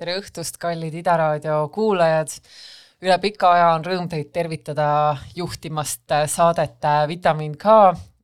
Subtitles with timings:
[0.00, 2.32] tere õhtust, kallid Ida raadio kuulajad!
[3.04, 7.74] üle pika aja on rõõm teid tervitada juhtimast saadet Vitamin K.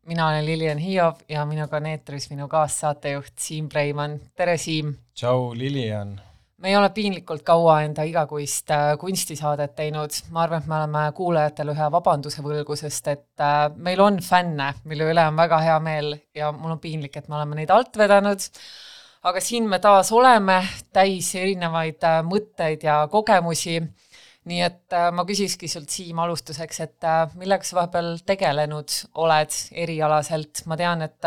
[0.09, 4.17] mina olen Lilian Hiiov ja minuga on eetris minu kaassaatejuht Siim Preimann.
[4.37, 4.95] tere, Siim!
[5.13, 6.17] tšau, Lilian!
[6.57, 11.07] me ei ole piinlikult kaua enda igakuist äh, kunstisaadet teinud, ma arvan, et me oleme
[11.21, 15.79] kuulajatele ühe vabanduse võlgu, sest et äh, meil on fänne, mille üle on väga hea
[15.85, 18.49] meel ja mul on piinlik, et me oleme neid alt vedanud
[19.27, 20.61] aga siin me taas oleme,
[20.95, 23.81] täis erinevaid äh, mõtteid ja kogemusi.
[24.47, 29.57] nii et äh, ma küsikski sult, Siim, alustuseks, et äh, millega sa vahepeal tegelenud oled
[29.75, 31.27] erialaselt, ma tean, et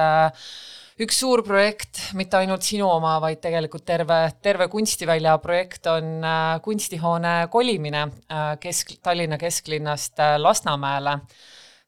[1.04, 6.24] üks suur projekt, mitte ainult sinu oma, vaid tegelikult terve, terve kunstivälja projekt on
[6.64, 8.06] kunstihoone kolimine
[8.60, 11.20] kesk, Tallinna kesklinnast Lasnamäele.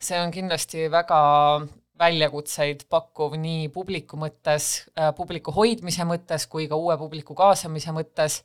[0.01, 1.19] see on kindlasti väga
[2.01, 8.41] väljakutseid pakkuv nii publiku mõttes, äh, publiku hoidmise mõttes kui ka uue publiku kaasamise mõttes,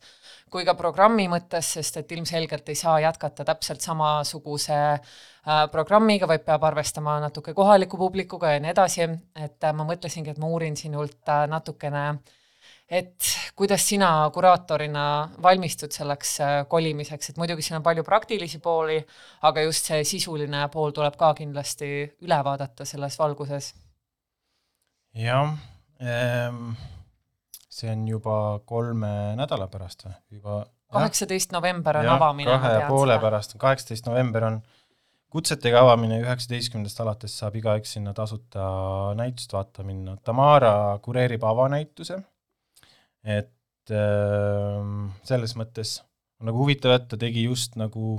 [0.53, 6.45] kui ka programmi mõttes, sest et ilmselgelt ei saa jätkata täpselt samasuguse äh, programmiga, vaid
[6.45, 10.77] peab arvestama natuke kohaliku publikuga ja nii edasi, et äh, ma mõtlesingi, et ma uurin
[10.79, 12.36] sinult natukene äh,
[12.89, 15.05] et kuidas sina kuraatorina
[15.43, 18.99] valmistud selleks äh, kolimiseks, et muidugi siin on palju praktilisi pooli,
[19.49, 21.89] aga just see sisuline pool tuleb ka kindlasti
[22.23, 23.73] üle vaadata selles valguses.
[25.17, 25.51] jah
[26.01, 26.71] ähm,,
[27.69, 30.63] see on juba kolme nädala pärast või, juba
[30.93, 32.51] kaheksateist november on ja, avamine.
[32.51, 34.61] kahe ja poole pärast, kaheksateist november on
[35.33, 38.63] kutsetega avamine, üheksateistkümnendast alates saab igaüks sinna tasuta
[39.19, 40.15] näitust vaatama minna.
[40.23, 40.71] Tamara
[41.03, 42.21] kureerib avanäituse
[43.27, 44.87] et äh,
[45.27, 45.99] selles mõttes
[46.39, 48.17] on nagu huvitav, et ta tegi just nagu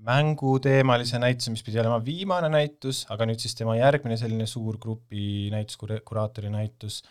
[0.00, 5.50] mänguteemalise näituse, mis pidi olema viimane näitus, aga nüüd siis tema järgmine selline suur grupi
[5.52, 7.02] näitus, kuraatori näitus,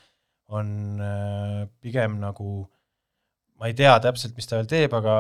[0.50, 2.64] on äh, pigem nagu,
[3.62, 5.20] ma ei tea täpselt, mis ta veel teeb, aga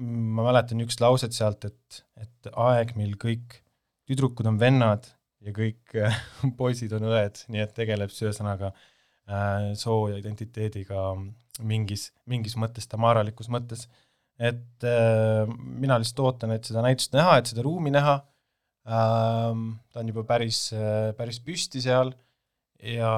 [0.00, 3.58] ma mäletan niisugust lauset sealt, et, et aeg, mil kõik
[4.06, 5.10] tüdrukud on vennad
[5.42, 6.22] ja kõik äh,
[6.60, 8.89] poisid on õed, nii et tegeleb siis ühesõnaga Äh,
[9.78, 11.10] soo ja identiteediga
[11.66, 13.86] mingis, mingis mõttes, tamaralikus mõttes.
[14.40, 18.14] et äh, mina lihtsalt ootan, et seda näitust näha, et seda ruumi näha
[18.88, 22.14] ähm,, ta on juba päris, äh, päris püsti seal
[22.80, 23.12] ja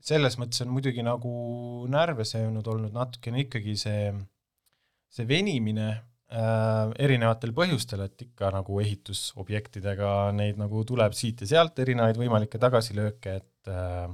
[0.00, 1.32] selles mõttes on muidugi nagu
[1.92, 4.08] närve söönud olnud natukene ikkagi see,
[5.12, 11.84] see venimine äh, erinevatel põhjustel, et ikka nagu ehitusobjektidega neid nagu tuleb siit ja sealt
[11.84, 14.08] erinevaid võimalikke tagasilööke, et äh,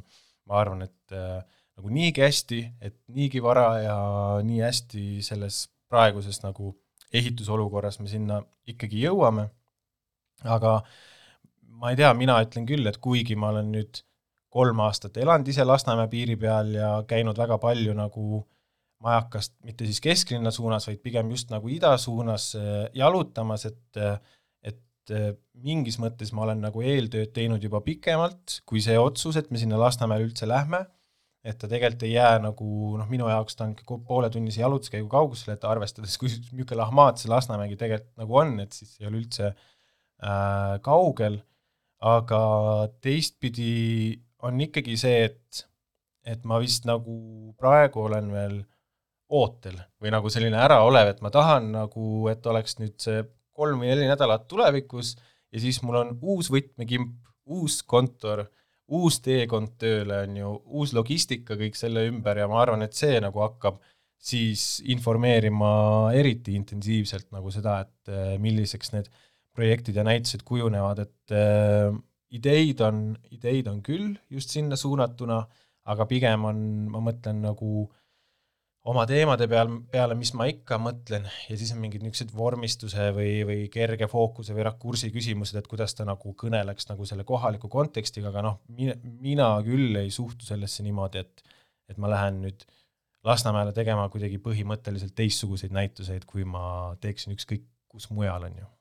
[0.49, 1.43] ma arvan, et äh,
[1.79, 3.99] nagu niigi hästi, et niigi vara ja
[4.47, 6.75] nii hästi selles praeguses nagu
[7.15, 8.41] ehitusolukorras me sinna
[8.71, 9.49] ikkagi jõuame,
[10.45, 10.81] aga
[11.81, 14.03] ma ei tea, mina ütlen küll, et kuigi ma olen nüüd
[14.55, 18.45] kolm aastat elanud ise Lasnamäe piiri peal ja käinud väga palju nagu
[19.05, 24.19] majakast mitte siis kesklinna suunas, vaid pigem just nagu ida suunas äh, jalutamas, et äh,
[25.65, 29.79] mingis mõttes ma olen nagu eeltööd teinud juba pikemalt kui see otsus, et me sinna
[29.81, 30.85] Lasnamäele üldse lähme,
[31.45, 33.75] et ta tegelikult ei jää nagu noh, minu jaoks ta on
[34.09, 38.97] pooletunnise jalutuskäigu kaugusel, et arvestades, kui niisugune lahmaat see Lasnamägi tegelikult nagu on, et siis
[39.01, 41.41] ei ole üldse äh, kaugel,
[42.05, 42.43] aga
[43.05, 45.65] teistpidi on ikkagi see, et
[46.25, 48.55] et ma vist nagu praegu olen veel
[49.35, 53.21] ootel või nagu selline äraolev, et ma tahan nagu, et oleks nüüd see
[53.55, 55.15] kolm või neli nädalat tulevikus
[55.55, 57.17] ja siis mul on uus võtmekimp,
[57.55, 58.45] uus kontor,
[58.95, 63.19] uus teekond tööle, on ju, uus logistika kõik selle ümber ja ma arvan, et see
[63.23, 63.81] nagu hakkab
[64.25, 65.71] siis informeerima
[66.17, 69.11] eriti intensiivselt nagu seda, et äh, milliseks need
[69.55, 71.93] projektid ja näitused kujunevad, et äh,
[72.35, 73.05] ideid on,
[73.37, 75.45] ideid on küll just sinna suunatuna,
[75.93, 78.04] aga pigem on, ma mõtlen nagu äh,
[78.91, 83.33] oma teemade peal, peale, mis ma ikka mõtlen ja siis on mingid niisugused vormistuse või,
[83.49, 88.29] või kerge fookuse või rakursi küsimused, et kuidas ta nagu kõneleks nagu selle kohaliku kontekstiga,
[88.33, 91.45] aga noh, mina, küll ei suhtu sellesse niimoodi, et
[91.93, 92.65] et ma lähen nüüd
[93.25, 98.74] Lasnamäele tegema kuidagi põhimõtteliselt teistsuguseid näituseid, kui ma teeksin ükskõik kus mujal, on ju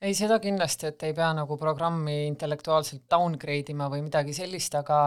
[0.00, 4.98] ei, seda kindlasti, et ei pea nagu programmi intellektuaalselt downgrade ima või midagi sellist, aga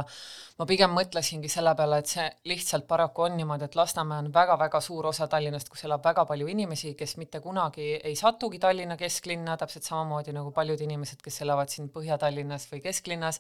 [0.58, 4.82] ma pigem mõtlesingi selle peale, et see lihtsalt paraku on niimoodi, et Lasnamäe on väga-väga
[4.82, 9.60] suur osa Tallinnast, kus elab väga palju inimesi, kes mitte kunagi ei satugi Tallinna kesklinna,
[9.62, 13.40] täpselt samamoodi nagu paljud inimesed, kes elavad siin Põhja-Tallinnas või kesklinnas,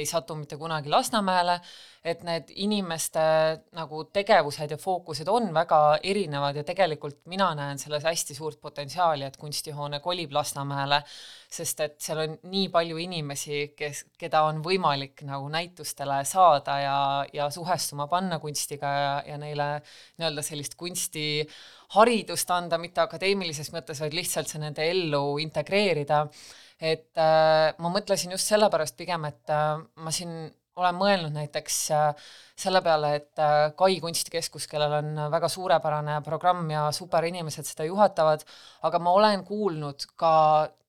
[0.00, 1.60] ei satu mitte kunagi Lasnamäele,
[2.06, 3.20] et need inimeste
[3.76, 9.26] nagu tegevused ja fookused on väga erinevad ja tegelikult mina näen selles hästi suurt potentsiaali,
[9.26, 11.02] et kunstihoone kolib Lasnamäele, Lasnamäele,
[11.56, 16.98] sest et seal on nii palju inimesi, kes, keda on võimalik nagu näitustele saada ja,
[17.32, 19.68] ja suhestuma panna kunstiga ja, ja neile
[20.18, 26.26] nii-öelda sellist kunstiharidust anda, mitte akadeemilises mõttes, vaid lihtsalt see nende ellu integreerida.
[26.80, 32.32] et äh, ma mõtlesin just sellepärast pigem, et äh, ma siin olen mõelnud näiteks äh,
[32.58, 38.44] selle peale, et äh, Kai kunstikeskus, kellel on väga suurepärane programm ja superinimesed seda juhatavad,
[38.88, 40.32] aga ma olen kuulnud ka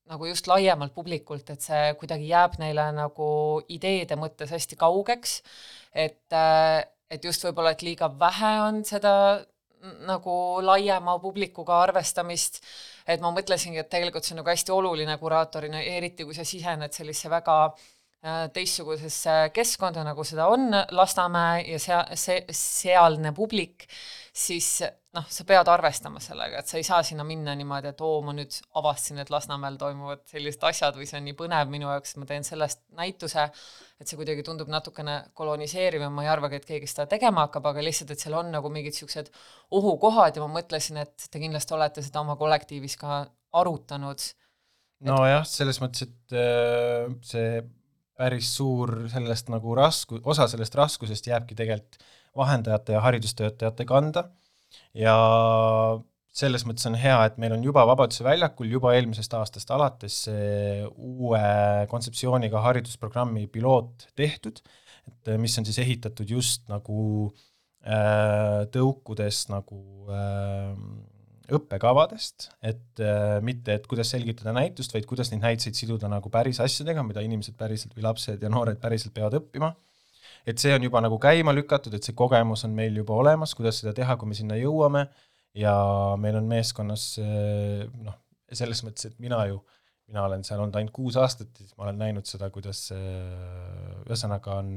[0.08, 3.30] nagu just laiemalt publikult, et see kuidagi jääb neile nagu
[3.72, 5.42] ideede mõttes hästi kaugeks,
[5.92, 9.14] et, äh, et just võib-olla, et liiga vähe on seda
[10.08, 10.32] nagu
[10.66, 12.60] laiema publikuga arvestamist,
[13.08, 16.96] et ma mõtlesingi, et tegelikult see on nagu hästi oluline kuraatorina, eriti kui sa sisened
[16.98, 17.86] sellisesse väga äh,
[18.54, 23.86] teistsugusesse keskkonda, nagu seda on Lasnamäe ja sea-, see, sealne publik,
[24.34, 24.82] siis
[25.16, 28.34] noh, sa pead arvestama sellega, et sa ei saa sinna minna niimoodi, et oo, ma
[28.36, 32.28] nüüd avastasin, et Lasnamäel toimuvad sellised asjad või see on nii põnev minu jaoks, ma
[32.30, 33.48] teen sellest näituse,
[34.02, 37.70] et see kuidagi tundub natukene koloniseeriv ja ma ei arvagi, et keegi seda tegema hakkab,
[37.72, 39.32] aga lihtsalt, et seal on nagu mingid niisugused
[39.78, 43.24] ohukohad ja ma mõtlesin, et te kindlasti olete seda oma kollektiivis ka
[43.58, 44.30] arutanud.
[45.06, 47.62] nojah, selles mõttes, et äh, see
[48.18, 52.02] päris suur sellest nagu rasku-, osa sellest raskusest jääbki tegelikult
[52.38, 54.28] vahendajate ja haridustöötajate kanda.
[54.98, 55.16] Ja
[56.38, 60.20] selles mõttes on hea, et meil on juba Vabaduse väljakul juba eelmisest aastast alates
[60.94, 61.42] uue
[61.90, 64.62] kontseptsiooniga haridusprogrammi piloot tehtud,
[65.10, 67.32] et mis on siis ehitatud just nagu
[67.82, 69.82] äh, tõukudes nagu
[70.14, 70.76] äh,
[71.54, 76.60] õppekavadest, et äh, mitte, et kuidas selgitada näitust, vaid kuidas neid näiteid siduda nagu päris
[76.64, 79.72] asjadega, mida inimesed päriselt või lapsed ja noored päriselt peavad õppima.
[80.48, 83.82] Et see on juba nagu käima lükatud, et see kogemus on meil juba olemas, kuidas
[83.82, 85.06] seda teha, kui me sinna jõuame,
[85.58, 85.74] ja
[86.20, 88.20] meil on meeskonnas eh, noh,
[88.52, 89.62] selles mõttes, et mina ju,
[90.08, 94.70] mina olen seal olnud ainult kuus aastat, siis ma olen näinud seda, kuidas ühesõnaga on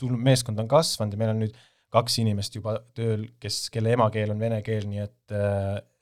[0.00, 1.58] tulnud, meeskond on kasvanud ja meil on nüüd
[1.94, 5.36] kaks inimest juba tööl, kes, kelle emakeel on vene keel, nii et,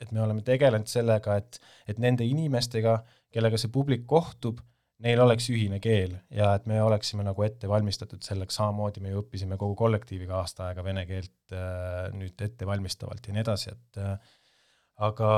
[0.03, 2.99] et me oleme tegelenud sellega, et, et nende inimestega,
[3.35, 4.62] kellega see publik kohtub,
[5.05, 9.21] neil oleks ühine keel ja et me oleksime nagu ette valmistatud selleks, samamoodi me ju
[9.21, 14.17] õppisime kogu kollektiiviga aasta aega vene keelt äh, nüüd ettevalmistavalt ja nii edasi, et äh,
[15.05, 15.31] aga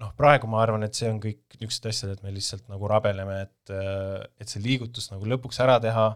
[0.00, 3.42] noh, praegu ma arvan, et see on kõik niisugused asjad, et me lihtsalt nagu rabeleme,
[3.44, 6.08] et äh,, et see liigutus nagu lõpuks ära teha,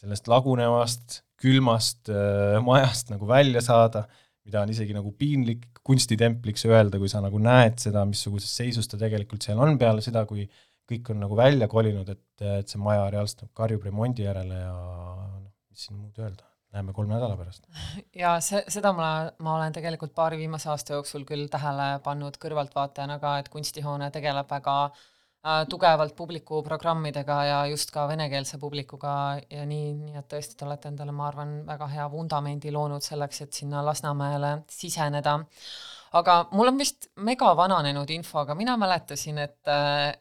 [0.00, 4.04] sellest lagunevast, külmast äh, majast nagu välja saada,
[4.44, 9.00] mida on isegi nagu piinlik kunstitempliks öelda, kui sa nagu näed seda, missuguses seisus ta
[9.00, 10.46] tegelikult seal on peale seda, kui
[10.88, 12.24] kõik on nagu välja kolinud, et,
[12.60, 16.44] et see maja reaalselt nagu karjub remondi järele ja noh, mis siin muud öelda,
[16.76, 17.64] näeme kolme nädala pärast.
[18.22, 19.10] ja see, seda ma,
[19.44, 24.50] ma olen tegelikult paari viimase aasta jooksul küll tähele pannud kõrvaltvaatajana ka, et kunstihoone tegeleb
[24.52, 25.08] väga äh,
[25.68, 29.14] tugevalt publikuprogrammidega ja just ka venekeelse publikuga
[29.50, 33.42] ja nii, nii et tõesti, te olete endale, ma arvan, väga hea vundamendi loonud selleks,
[33.44, 35.38] et sinna Lasnamäele siseneda
[36.14, 39.70] aga mul on vist mega vananenud info, aga mina mäletasin, et,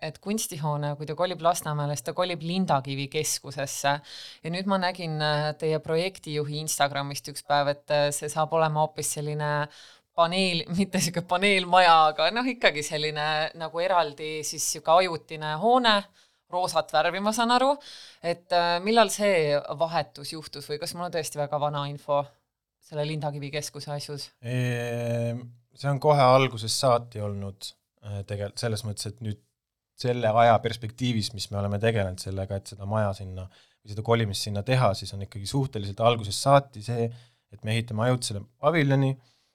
[0.02, 3.94] et kunstihoone, kui ta kolib Lasnamäele, siis ta kolib Lindakivi keskusesse.
[4.44, 8.86] ja nüüd ma nägin äh, teie projektijuhi Instagramist üks päev, et äh, see saab olema
[8.86, 9.52] hoopis selline
[10.18, 13.28] paneel, mitte niisugune paneelmaja, aga noh, ikkagi selline
[13.60, 15.98] nagu eraldi siis niisugune ajutine hoone,
[16.54, 17.72] roosat värvi, ma saan aru,
[18.22, 22.22] et äh, millal see vahetus juhtus või kas mul on tõesti väga vana info
[22.84, 25.34] selle Lindakivi keskuse asjus eee...?
[25.74, 27.66] see on kohe algusest saati olnud
[28.06, 29.42] äh, tegelikult selles mõttes, et nüüd
[29.98, 34.48] selle aja perspektiivis, mis me oleme tegelenud sellega, et seda maja sinna või seda kolimist
[34.48, 37.08] sinna teha, siis on ikkagi suhteliselt algusest saati see,
[37.54, 39.12] et me ehitame ajutisele paviljoni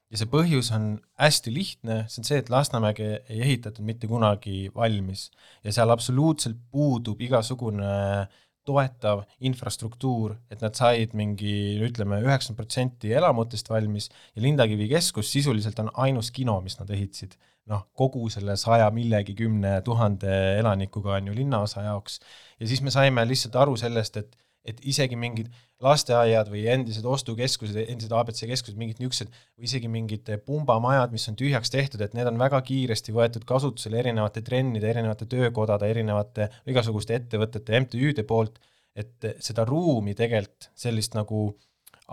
[0.08, 4.68] ja see põhjus on hästi lihtne, see on see, et Lasnamäge ei ehitatud mitte kunagi
[4.74, 5.28] valmis
[5.64, 8.28] ja seal absoluutselt puudub igasugune
[8.68, 15.78] toetav infrastruktuur, et nad said mingi ütleme, üheksakümmend protsenti elamutest valmis ja Lindakivi keskus sisuliselt
[15.80, 17.38] on ainus kino, mis nad ehitasid.
[17.68, 22.20] noh, kogu selle saja millegi kümne tuhande elanikuga on ju linnaosa jaoks.
[22.60, 25.50] ja siis me saime lihtsalt aru sellest, et et isegi mingid
[25.82, 31.38] lasteaiad või endised ostukeskused, endised abc keskused, mingid niisugused, või isegi mingid pumbamajad, mis on
[31.38, 37.16] tühjaks tehtud, et need on väga kiiresti võetud kasutusele erinevate trennide, erinevate töökodade, erinevate igasuguste
[37.20, 38.58] ettevõtete, MTÜ-de poolt,
[38.98, 41.52] et seda ruumi tegelikult, sellist nagu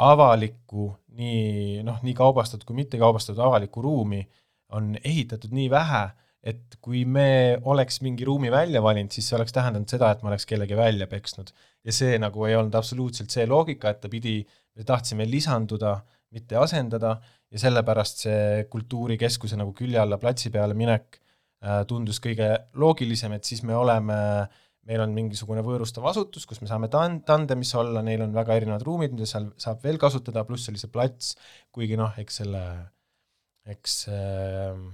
[0.06, 4.22] avalikku, nii noh, nii kaubastatud kui mitte kaubastatud avalikku ruumi
[4.76, 6.04] on ehitatud nii vähe
[6.46, 10.30] et kui me oleks mingi ruumi välja valinud, siis see oleks tähendanud seda, et ma
[10.30, 11.50] oleks kellegi välja peksnud.
[11.86, 14.40] ja see nagu ei olnud absoluutselt see loogika, et ta pidi,
[14.78, 15.98] me tahtsime lisanduda,
[16.34, 17.16] mitte asendada,
[17.52, 22.50] ja sellepärast see kultuurikeskuse nagu külje alla platsi peale minek äh, tundus kõige
[22.82, 24.18] loogilisem, et siis me oleme,
[24.86, 28.86] meil on mingisugune võõrustav asutus, kus me saame tan-, tandemis olla, neil on väga erinevad
[28.86, 31.34] ruumid, mida seal saab veel kasutada, pluss oli see plats,
[31.74, 32.66] kuigi noh, eks selle,
[33.78, 34.86] eks äh,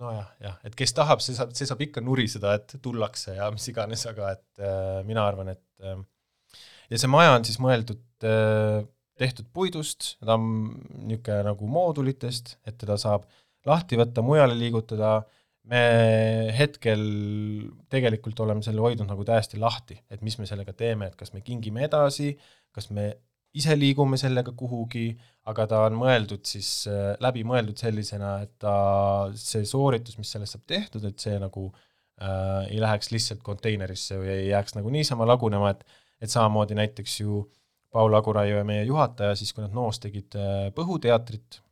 [0.00, 3.66] nojah, jah, et kes tahab, see saab, see saab ikka nuriseda, et tullakse ja mis
[3.72, 5.98] iganes, aga et äh, mina arvan, et äh,
[6.92, 8.82] ja see maja on siis mõeldud äh,
[9.16, 10.76] tehtud puidust, ta on
[11.08, 13.24] niisugune nagu moodulitest, et teda saab
[13.66, 15.18] lahti võtta, mujale liigutada,
[15.66, 15.82] me
[16.54, 17.00] hetkel
[17.90, 21.42] tegelikult oleme selle hoidnud nagu täiesti lahti, et mis me sellega teeme, et kas me
[21.46, 22.36] kingime edasi,
[22.74, 23.08] kas me
[23.56, 25.08] ise liigume sellega kuhugi,
[25.46, 28.76] aga ta on mõeldud siis äh,, läbi mõeldud sellisena, et ta,
[29.38, 34.32] see sooritus, mis sellest saab tehtud, et see nagu äh, ei läheks lihtsalt konteinerisse või
[34.34, 35.86] ei jääks nagu niisama lagunema, et
[36.16, 37.56] et samamoodi näiteks ju äh,
[37.96, 41.62] Paul Aguraiu ja meie juhataja, siis kui nad Noos tegid äh, Põhuteatrit,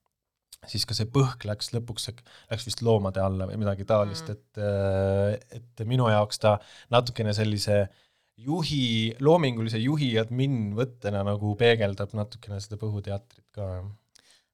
[0.71, 2.09] siis ka see põhk läks lõpuks,
[2.49, 6.55] läks vist loomade alla või midagi taolist mm., et, äh, et minu jaoks ta
[6.95, 7.83] natukene sellise
[8.37, 13.69] juhi, loomingulise juhi admin võttena nagu peegeldab natukene seda Põhuteatrit ka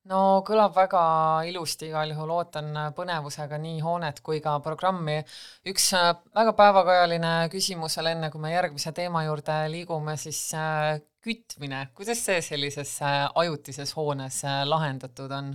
[0.09, 1.03] no kõlab väga
[1.49, 5.21] ilusti, igal juhul ootan põnevusega nii hoonet kui ka programmi.
[5.69, 11.01] üks äh, väga päevakajaline küsimus veel enne, kui me järgmise teema juurde liigume, siis äh,
[11.21, 15.55] kütmine, kuidas see sellises äh, ajutises hoones lahendatud on?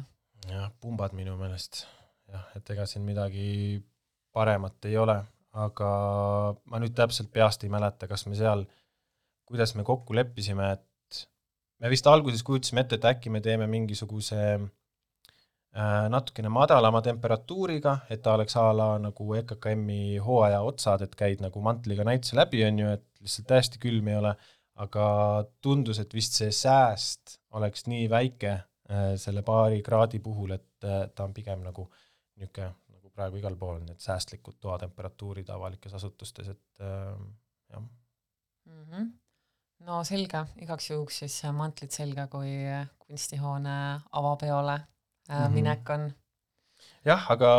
[0.50, 1.86] jah, pumbad minu meelest
[2.29, 3.82] jah, et ega siin midagi
[4.36, 5.17] paremat ei ole,
[5.56, 5.90] aga
[6.68, 8.66] ma nüüd täpselt peast ei mäleta, kas me seal,
[9.48, 11.22] kuidas me kokku leppisime, et
[11.80, 18.24] me vist alguses kujutasime ette, et äkki me teeme mingisuguse äh, natukene madalama temperatuuriga, et
[18.26, 22.84] ta oleks a la nagu EKKM-i hooaja otsad, et käid nagu mantliga näituse läbi, on
[22.84, 24.36] ju, et lihtsalt täiesti külm ei ole,
[24.84, 25.06] aga
[25.64, 31.06] tundus, et vist see sääst oleks nii väike äh, selle paari kraadi puhul, et äh,
[31.16, 31.88] ta on pigem nagu
[32.36, 32.74] niisugune,
[33.15, 37.13] praegu igal pool, need säästlikud toatemperatuurid avalikes asutustes, et äh,
[37.72, 38.84] jah mm.
[38.89, 39.13] -hmm
[39.84, 42.51] no selge, igaks juhuks siis mantlid selga, kui
[43.05, 43.77] kunstihoone
[44.12, 45.57] avapeole mm -hmm.
[45.57, 46.13] minek on.
[47.05, 47.51] jah, aga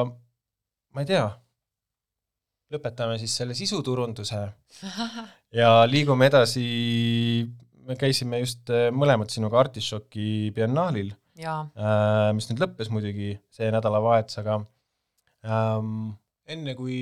[0.94, 1.26] ma ei tea,
[2.72, 4.40] lõpetame siis selle sisuturunduse
[5.60, 6.66] ja liigume edasi,
[7.86, 14.38] me käisime just äh, mõlemad sinuga Artišoki biennaalil, äh, mis nüüd lõppes muidugi see nädalavahetus,
[14.42, 14.60] aga
[15.46, 16.14] ähm,
[16.46, 16.98] enne kui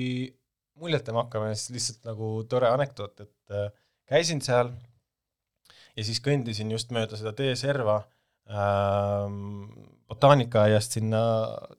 [0.79, 3.69] muljetama hakkame, siis lihtsalt nagu tore anekdoot, et äh,
[4.09, 4.71] käisin seal
[5.95, 8.01] ja siis kõndisin just mööda seda teeserva
[8.49, 9.69] ähm,
[10.09, 11.21] botaanikaaiast sinna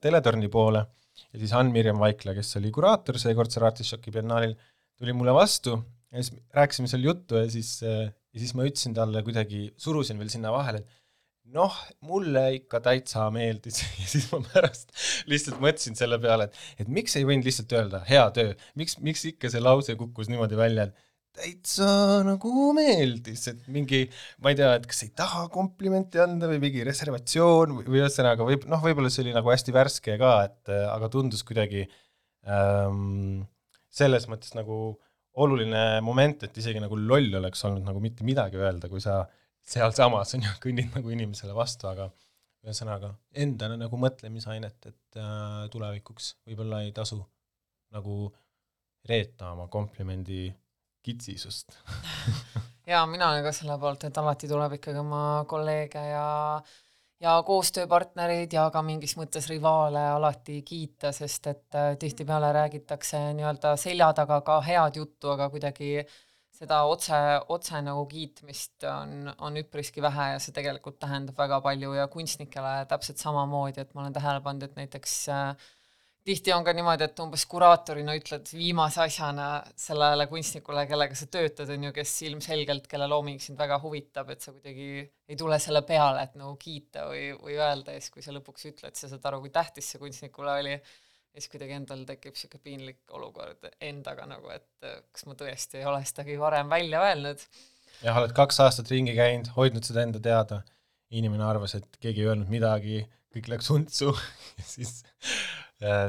[0.03, 0.87] teletorni poole.
[1.33, 4.55] Ja siis Ann-Mirjam Vaikla, kes oli kuraator seekordsel Artišoki biennaalil,
[4.97, 5.77] tuli mulle vastu
[6.13, 10.21] ja siis rääkisime seal juttu ja siis, äh, ja siis ma ütlesin talle kuidagi, surusin
[10.21, 11.03] veel sinna vahele, et
[11.55, 11.75] noh,
[12.07, 14.93] mulle ikka täitsa meeldis ja siis ma pärast
[15.31, 19.27] lihtsalt mõtlesin selle peale, et, et miks ei võinud lihtsalt öelda hea töö, miks, miks
[19.33, 21.05] ikka see lause kukkus niimoodi välja, et
[21.37, 21.87] täitsa
[22.25, 24.07] nagu meeldis, et mingi,
[24.41, 28.65] ma ei tea, et kas ei taha komplimenti anda või mingi reservatsioon või ühesõnaga võib,
[28.71, 31.85] noh, võib-olla see oli nagu hästi värske ka, et aga tundus kuidagi
[32.49, 33.45] ähm,
[33.93, 34.97] selles mõttes nagu
[35.37, 39.27] oluline moment, et isegi nagu loll oleks olnud nagu mitte midagi öelda, kui sa
[39.67, 42.09] sealsamas on ju, kõnnid nagu inimesele vastu, aga
[42.67, 47.21] ühesõnaga endale nagu mõtlemisainet, et äh, tulevikuks võib-olla ei tasu
[47.95, 48.27] nagu
[49.07, 50.49] reeta oma komplimendi
[51.07, 51.79] kitsisust.
[52.91, 56.27] Jaa, mina olen ka selle poolt, et alati tuleb ikkagi oma kolleege ja
[57.23, 63.77] ja koostööpartnereid ja ka mingis mõttes rivaale alati kiita, sest et äh, tihtipeale räägitakse nii-öelda
[63.81, 66.03] selja taga ka head juttu, aga kuidagi
[66.57, 67.17] seda otse,
[67.53, 72.79] otse nagu kiitmist on, on üpriski vähe ja see tegelikult tähendab väga palju ja kunstnikele
[72.91, 75.67] täpselt samamoodi, et ma olen tähele pannud, et näiteks äh,
[76.27, 79.49] tihti on ka niimoodi, et umbes kuraatorina ütled viimase asjana
[79.79, 84.43] sellele kunstnikule, kellega sa töötad, on ju, kes ilmselgelt, kelle looming sind väga huvitab, et
[84.43, 88.27] sa kuidagi ei tule selle peale, et nagu kiita või, või öelda ja siis, kui
[88.27, 90.75] sa lõpuks ütled, sa saad aru, kui tähtis see kunstnikule oli,
[91.37, 95.89] ja siis kuidagi endal tekib niisugune piinlik olukord endaga nagu, et kas ma tõesti ei
[95.89, 97.45] ole sedagi varem välja öelnud.
[98.01, 100.63] jah, oled kaks aastat ringi käinud, hoidnud seda enda teada,
[101.13, 103.03] inimene arvas, et keegi ei öelnud midagi,
[103.37, 104.15] kõik läks untsu
[104.57, 105.03] ja siis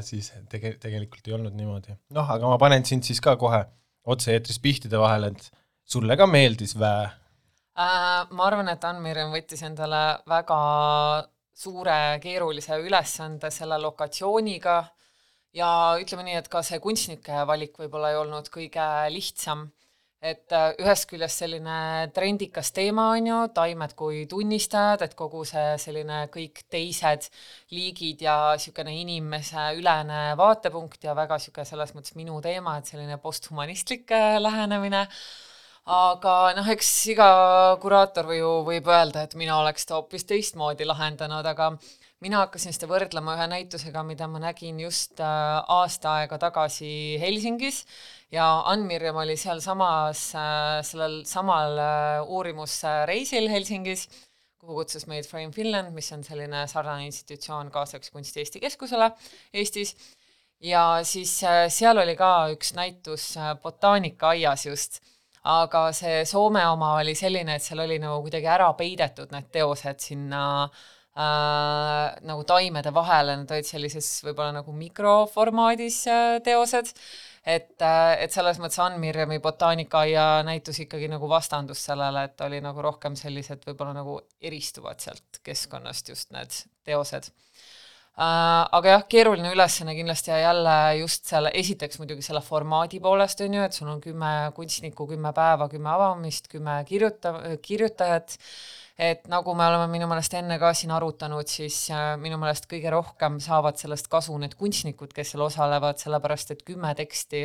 [0.08, 2.00] siis tege-, tegelikult ei olnud niimoodi.
[2.16, 3.66] noh, aga ma panen sind siis ka kohe
[4.08, 5.52] otse-eetris pihtide vahele, et
[5.84, 8.22] sulle ka meeldis vä äh,?
[8.32, 10.60] Ma arvan, et Ann-Mirjam võttis endale väga
[11.58, 14.86] suure keerulise ülesande selle lokatsiooniga
[15.56, 15.70] ja
[16.02, 19.68] ütleme nii, et ka see kunstnike valik võib-olla ei olnud kõige lihtsam.
[20.18, 25.76] Et äh, ühest küljest selline trendikas teema on ju, taimed kui tunnistajad, et kogu see
[25.78, 27.28] selline kõik teised
[27.70, 33.20] liigid ja niisugune inimese ülene vaatepunkt ja väga niisugune selles mõttes minu teema, et selline
[33.22, 35.06] posthumanistlik äh, lähenemine.
[35.88, 37.30] Aga noh, eks iga
[37.80, 41.70] kuraator ju võib öelda, et mina oleks ta hoopis teistmoodi lahendanud, aga
[42.24, 46.90] mina hakkasin seda võrdlema ühe näitusega, mida ma nägin just äh, aasta aega tagasi
[47.22, 47.84] Helsingis.
[48.34, 54.08] Ja Ann-Mirjam oli sealsamas, äh, sellel samal äh, uurimusreisil Helsingis,
[54.58, 59.12] kuhu kutsus meid Frame Finland, mis on selline sarnane institutsioon kaasaks kunsti Eesti Keskusele
[59.54, 59.94] Eestis.
[60.64, 61.36] Ja siis
[61.70, 64.98] seal oli ka üks näitus botaanikaaias just.
[65.48, 70.02] Aga see Soome oma oli selline, et seal oli nagu kuidagi ära peidetud need teosed
[70.04, 70.82] sinna äh,
[71.18, 76.94] äh, nagu taimede vahele, nad olid sellises võib-olla nagu mikroformaadis äh, teosed,
[77.48, 82.62] et äh,, et selles mõttes Ann Mirjami botaanikaaia näitus ikkagi nagu vastandus sellele, et oli
[82.64, 86.54] nagu rohkem sellised võib-olla nagu eristuvad sealt keskkonnast just need
[86.88, 87.32] teosed.
[88.18, 90.72] Uh, aga jah, keeruline ülesanne kindlasti ja jälle
[91.04, 95.30] just selle, esiteks muidugi selle formaadi poolest on ju, et sul on kümme kunstnikku, kümme
[95.38, 98.40] päeva, kümme avamist, kümme kirjuta-, kirjutajat
[98.98, 102.90] et nagu me oleme minu meelest enne ka siin arutanud, siis äh, minu meelest kõige
[102.90, 107.44] rohkem saavad sellest kasu need kunstnikud, kes seal osalevad, sellepärast et kümme teksti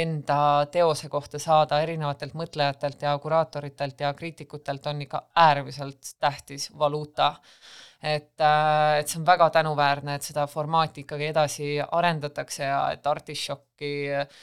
[0.00, 0.38] enda
[0.72, 7.34] teose kohta saada erinevatelt mõtlejatelt ja kuraatoritelt ja kriitikutelt on ikka äärmiselt tähtis valuuta.
[8.02, 13.06] Et, äh, et see on väga tänuväärne, et seda formaati ikkagi edasi arendatakse ja et
[13.06, 14.40] Artišoki äh,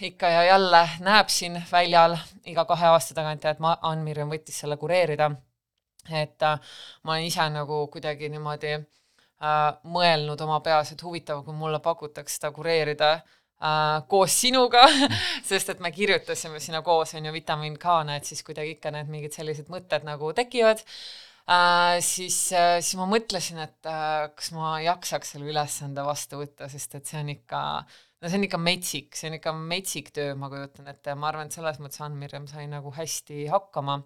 [0.00, 2.16] ikka ja jälle näeb siin väljal
[2.46, 5.30] iga kahe aasta tagant ja et ma, Ann-Mirjam võttis selle kureerida.
[6.12, 6.58] et äh,
[7.02, 8.82] ma olen ise nagu kuidagi niimoodi äh,
[9.88, 14.84] mõelnud oma peas, et huvitav, kui mulle pakutakse seda kureerida äh, koos sinuga
[15.48, 19.08] sest et me kirjutasime sinna koos, on ju, vitamiin K-na, et siis kuidagi ikka need
[19.08, 24.76] mingid sellised mõtted nagu tekivad äh,, siis äh,, siis ma mõtlesin, et äh, kas ma
[24.84, 28.60] jaksaks selle ülesande vastu võtta, sest et see on ikka äh, no see on ikka
[28.60, 31.12] metsik, see on ikka metsik töö, ma kujutan ette.
[31.12, 34.00] Ja ma arvan, et selles mõttes Ann-Mirjam sai nagu hästi hakkama.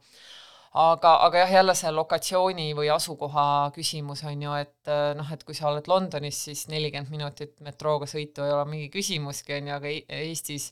[0.79, 5.43] aga, aga jah, jälle see lokatsiooni või asukoha küsimus on ju, et äh, noh, et
[5.47, 9.77] kui sa oled Londonis, siis nelikümmend minutit metrooga sõitu ei ole mingi küsimuski, on ju,
[9.79, 10.69] aga e-, Eestis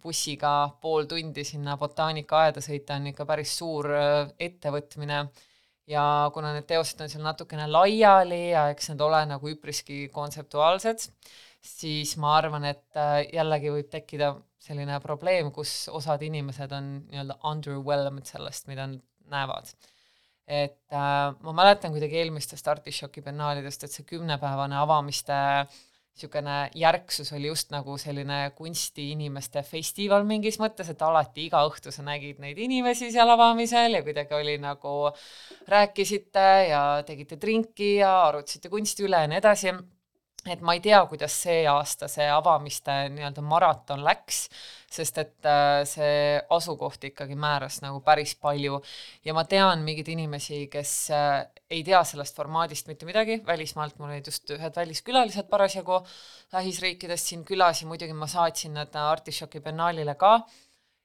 [0.00, 5.24] bussiga pool tundi sinna botaanikaaeda sõita on ikka päris suur äh, ettevõtmine.
[5.90, 11.08] Ja kuna need teosed on seal natukene laiali ja eks need ole nagu üpriski kontseptuaalsed,
[11.64, 17.38] siis ma arvan, et äh, jällegi võib tekkida selline probleem, kus osad inimesed on nii-öelda
[17.50, 19.72] underwhelmed sellest, mida nad näevad.
[20.50, 25.36] et äh, ma mäletan kuidagi eelmistest Artišoki biennaalidest, et see kümnepäevane avamiste
[26.10, 32.02] niisugune järgsus oli just nagu selline kunstiinimeste festival mingis mõttes, et alati iga õhtu sa
[32.02, 35.12] nägid neid inimesi seal avamisel ja kuidagi oli nagu
[35.68, 39.72] rääkisite ja tegite drinki ja arutasite kunsti üle ja nii edasi
[40.48, 44.46] et ma ei tea, kuidas see aasta see avamiste nii-öelda maraton läks,
[44.90, 48.80] sest et äh, see asukoht ikkagi määras nagu päris palju.
[49.26, 54.14] Ja ma tean mingeid inimesi, kes äh, ei tea sellest formaadist mitte midagi, välismaalt mul
[54.14, 56.00] olid just ühed väliskülalised parasjagu
[56.56, 60.38] lähisriikidest siin külas ja muidugi ma saatsin nad Artišoki biennaalile ka.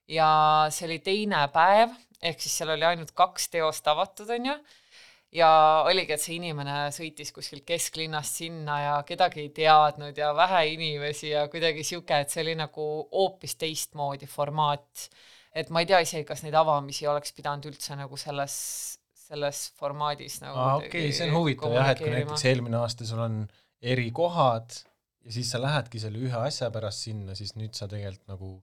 [0.08, 0.30] Ja
[0.70, 4.58] see oli teine päev, ehk siis seal oli ainult kaks teost avatud, on ju
[5.36, 5.50] ja
[5.88, 11.32] oligi, et see inimene sõitis kuskilt kesklinnast sinna ja kedagi ei teadnud ja vähe inimesi
[11.34, 15.10] ja kuidagi sihuke, et see oli nagu hoopis teistmoodi formaat.
[15.56, 18.56] et ma ei tea isegi, kas neid avamisi oleks pidanud üldse nagu selles,
[19.28, 23.08] selles formaadis nagu aa, okei okay,, see on huvitav jah, et kui näiteks eelmine aasta
[23.08, 23.42] sul on
[23.82, 24.80] erikohad
[25.26, 28.56] ja siis sa lähedki selle ühe asja pärast sinna, siis nüüd sa tegelikult nagu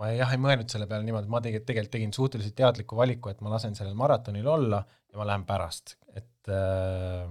[0.00, 3.42] ma jah, ei mõelnud selle peale niimoodi, ma tegelikult, tegelikult tegin suhteliselt teadliku valiku, et
[3.44, 4.80] ma lasen sellel maratonil olla
[5.12, 5.98] ja ma lähen pärast,
[6.40, 7.30] et äh,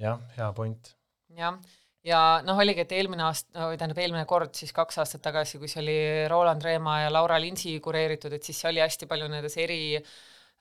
[0.00, 0.92] jah, hea point.
[1.36, 1.58] jah,
[2.04, 5.82] ja noh, oligi, et eelmine aasta, tähendab, eelmine kord siis kaks aastat tagasi, kui see
[5.84, 5.98] oli
[6.32, 10.14] Roland Reema ja Laura Linsi kureeritud, et siis oli hästi palju nendes eri äh,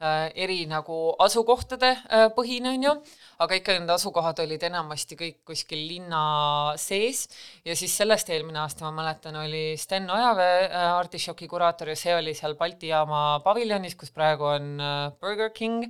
[0.03, 2.93] Äh, eri nagu asukohtade äh, põhine, on ju,
[3.45, 6.23] aga ikka need asukohad olid enamasti kõik kuskil linna
[6.81, 7.21] sees.
[7.63, 12.17] Ja siis sellest eelmine aasta, ma mäletan, oli Sten Ojavee äh, Artišoki kuraator ja see
[12.17, 14.75] oli seal Balti jaama paviljonis, kus praegu on
[15.21, 15.87] Burger King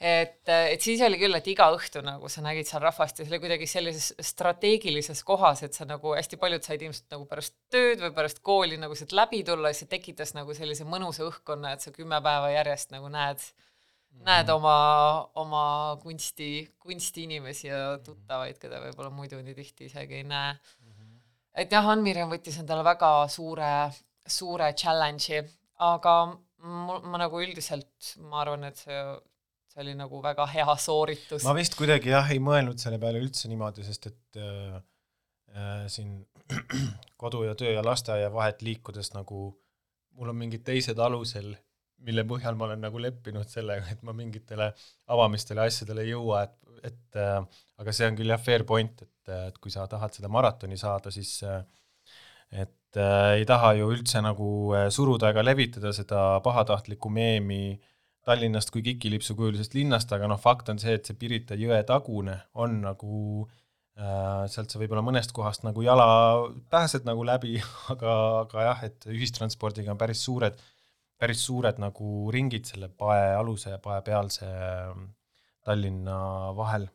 [0.00, 3.32] et, et siis oli küll, et iga õhtu nagu sa nägid seal rahvast ja see
[3.32, 8.02] oli kuidagi sellises strateegilises kohas, et sa nagu hästi paljud said ilmselt nagu pärast tööd
[8.04, 11.86] või pärast kooli nagu sealt läbi tulla ja see tekitas nagu sellise mõnusa õhkkonna, et
[11.86, 14.24] sa kümme päeva järjest nagu näed mm, -hmm.
[14.28, 14.76] näed oma,
[15.34, 15.64] oma
[16.02, 20.90] kunsti, kunstiinimesi ja tuttavaid, keda võib-olla muidu nii tihti isegi ei näe mm.
[20.92, 21.16] -hmm.
[21.54, 23.72] et jah, Ann-Mirjam võttis endale väga suure
[24.26, 25.42] suure challenge'i,
[25.86, 26.14] aga
[26.66, 29.00] mul, ma nagu üldiselt, ma arvan, et see,
[29.76, 31.44] see oli nagu väga hea sooritus.
[31.44, 34.78] ma vist kuidagi jah, ei mõelnud selle peale üldse niimoodi, sest et äh,
[35.52, 36.22] äh, siin
[37.22, 39.50] kodu ja töö ja lasteaia vahet liikudes nagu
[40.16, 41.52] mul on mingid teised alusel,
[42.06, 44.70] mille põhjal ma olen nagu leppinud sellega, et ma mingitele
[45.12, 46.56] avamistele asjadele ei jõua, et,
[46.92, 47.42] et äh,
[47.82, 51.12] aga see on küll jah, fair point, et, et kui sa tahad seda maratoni saada,
[51.12, 51.60] siis äh,
[52.64, 57.76] et äh, ei taha ju üldse nagu äh, suruda ega levitada seda pahatahtlikku meemi
[58.26, 62.40] Tallinnast kui kikilipsu kujulisest linnast, aga noh, fakt on see, et see Pirita jõe tagune
[62.58, 63.18] on nagu
[63.94, 66.08] äh, sealt sa võib-olla mõnest kohast nagu jala
[66.72, 67.60] pääsed nagu läbi,
[67.94, 70.58] aga, aga jah, et ühistranspordiga on päris suured
[71.20, 75.06] päris suured nagu ringid selle pae aluse ja pae pealse ähm,
[75.66, 76.18] Tallinna
[76.56, 76.86] vahel.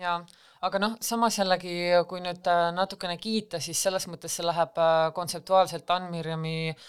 [0.00, 0.18] jaa,
[0.66, 1.74] aga noh, samas jällegi,
[2.10, 6.86] kui nüüd äh, natukene kiita, siis selles mõttes see läheb äh, kontseptuaalselt Ann-Mirjami äh,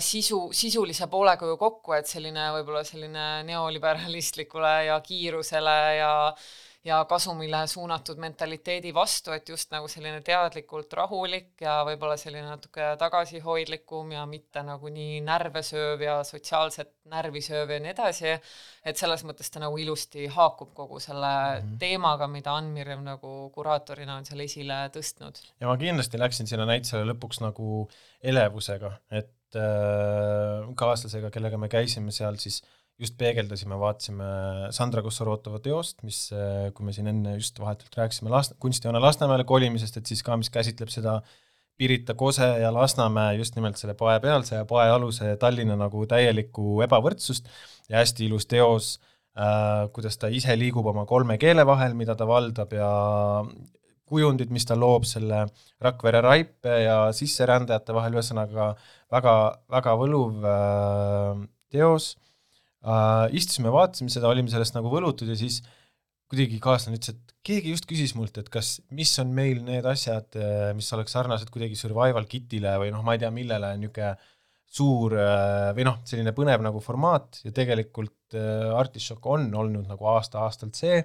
[0.00, 6.48] sisu, sisulise poolega ju kokku, et selline võib-olla selline neoliberalistlikule ja kiirusele ja äh,
[6.88, 12.92] ja kasumile suunatud mentaliteedi vastu, et just nagu selline teadlikult rahulik ja võib-olla selline natuke
[13.00, 18.34] tagasihoidlikum ja mitte nagu nii närve sööv ja sotsiaalset närvi sööv ja nii edasi,
[18.84, 21.78] et selles mõttes ta nagu ilusti haakub kogu selle mm -hmm.
[21.82, 25.42] teemaga, mida Ann-Mirjam nagu kuraatorina on seal esile tõstnud.
[25.60, 27.88] ja ma kindlasti läksin sinna näitusele lõpuks nagu
[28.22, 34.28] elevusega, et äh, kaaslasega, kellega me käisime seal, siis äh, just peegeldasime, vaatasime
[34.74, 39.46] Sandra Kossarotova teost, mis, äh, kui me siin enne just vahetult rääkisime last-, kunstihoone Lasnamäele
[39.48, 41.20] kolimisest, et siis ka, mis käsitleb seda
[41.78, 46.80] Pirita, Kose ja Lasnamäe just nimelt selle pae pealse ja pae aluse Tallinna nagu täielikku
[46.88, 47.46] ebavõrdsust
[47.86, 48.96] ja hästi ilus teos
[49.38, 52.90] äh,, kuidas ta ise liigub oma kolme keele vahel, mida ta valdab ja
[54.08, 55.44] kujundid, mis ta loob selle
[55.84, 58.72] Rakvere raipe ja sisserändajate vahel, ühesõnaga
[59.12, 59.34] väga,
[59.72, 61.42] väga võluv äh,
[61.72, 62.12] teos.
[62.84, 65.62] Äh, istusime, vaatasime seda, olime sellest nagu võlutud ja siis
[66.28, 70.28] kuidagi kaaslane ütles, et keegi just küsis mult, et kas, mis on meil need asjad,
[70.36, 74.12] äh, mis oleks sarnased kuidagi survival kit'ile või noh, ma ei tea, millele, niisugune
[74.68, 80.10] suur äh, või noh, selline põnev nagu formaat ja tegelikult äh, Artišok on olnud nagu
[80.12, 81.00] aasta-aastalt see,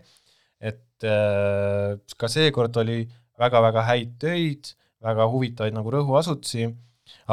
[0.63, 3.02] et ka seekord oli
[3.36, 4.70] väga-väga häid töid,
[5.04, 6.70] väga huvitavaid nagu rõhuasutusi,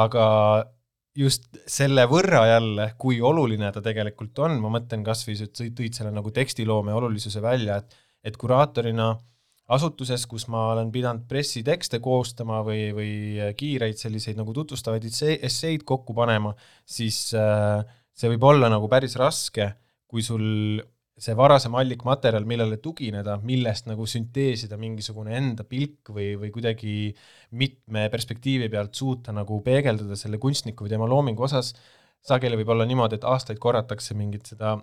[0.03, 0.25] aga
[1.17, 5.97] just selle võrra jälle, kui oluline ta tegelikult on, ma mõtlen kas või sa tõid
[5.97, 9.15] selle nagu tekstiloome olulisuse välja, et et kuraatorina
[9.71, 13.13] asutuses, kus ma olen pidanud pressitekste koostama või, või
[13.57, 16.51] kiireid selliseid nagu tutvustavaid esseid kokku panema,
[16.85, 17.81] siis äh,
[18.13, 19.71] see võib olla nagu päris raske,
[20.11, 20.81] kui sul
[21.19, 26.93] see varasem allikmaterjal, millele tugineda, millest nagu sünteesida mingisugune enda pilk või, või kuidagi
[27.59, 31.73] mitme perspektiivi pealt suuta nagu peegeldada selle kunstniku või tema loomingu osas,
[32.25, 34.77] sageli võib olla niimoodi, et aastaid korratakse mingit seda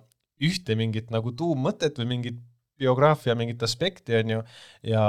[0.45, 2.39] ühte mingit nagu tuummõtet või mingit
[2.79, 4.43] biograafia mingit aspekti, on ju,
[4.87, 5.03] ja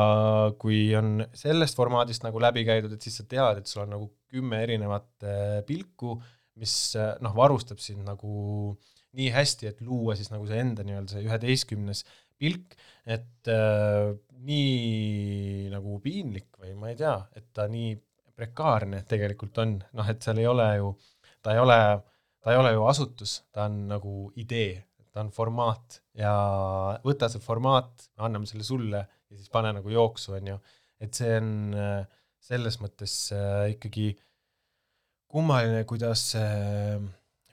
[0.58, 4.08] kui on sellest formaadist nagu läbi käidud, et siis sa tead, et sul on nagu
[4.30, 6.16] kümme erinevat äh, pilku,
[6.58, 8.32] mis äh, noh, varustab sind nagu
[8.72, 12.04] äh, nii hästi, et luua siis nagu see enda nii-öelda see üheteistkümnes
[12.40, 14.12] pilk, et äh,
[14.46, 17.96] nii nagu piinlik või ma ei tea, et ta nii
[18.40, 20.94] prekaarne tegelikult on, noh, et seal ei ole ju,
[21.44, 21.80] ta ei ole,
[22.40, 24.78] ta ei ole ju asutus, ta on nagu idee,
[25.12, 26.00] ta on formaat.
[26.16, 26.32] Ja
[27.04, 30.58] võta see formaat, anname selle sulle ja siis pane nagu jooksu, on ju,
[31.04, 32.02] et see on äh,
[32.40, 34.14] selles mõttes äh, ikkagi
[35.30, 36.96] kummaline, kuidas äh,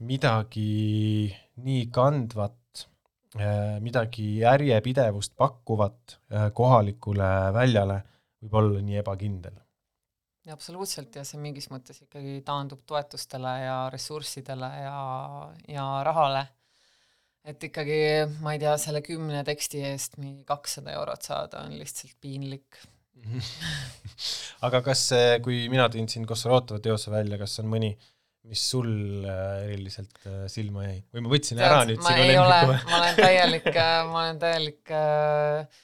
[0.06, 1.30] midagi
[1.66, 2.84] nii kandvat,
[3.40, 8.02] äh, midagi järjepidevust pakkuvat äh, kohalikule väljale
[8.44, 9.56] võib olla nii ebakindel.
[10.48, 15.00] absoluutselt ja see mingis mõttes ikkagi taandub toetustele ja ressurssidele ja,
[15.68, 16.46] ja rahale.
[17.44, 17.98] et ikkagi,
[18.44, 22.80] ma ei tea, selle kümne teksti eest mingi kakssada eurot saada on lihtsalt piinlik
[24.68, 25.10] aga kas,
[25.44, 28.17] kui mina tõin siin Kossarotova teose välja, kas on mõni äh,
[28.48, 32.78] mis sul äh, eriliselt äh, silma jäi või ma võtsin Tead, ära nüüd sinu lemmiku?
[32.90, 35.82] ma olen täielik, äh, ma olen täielik äh,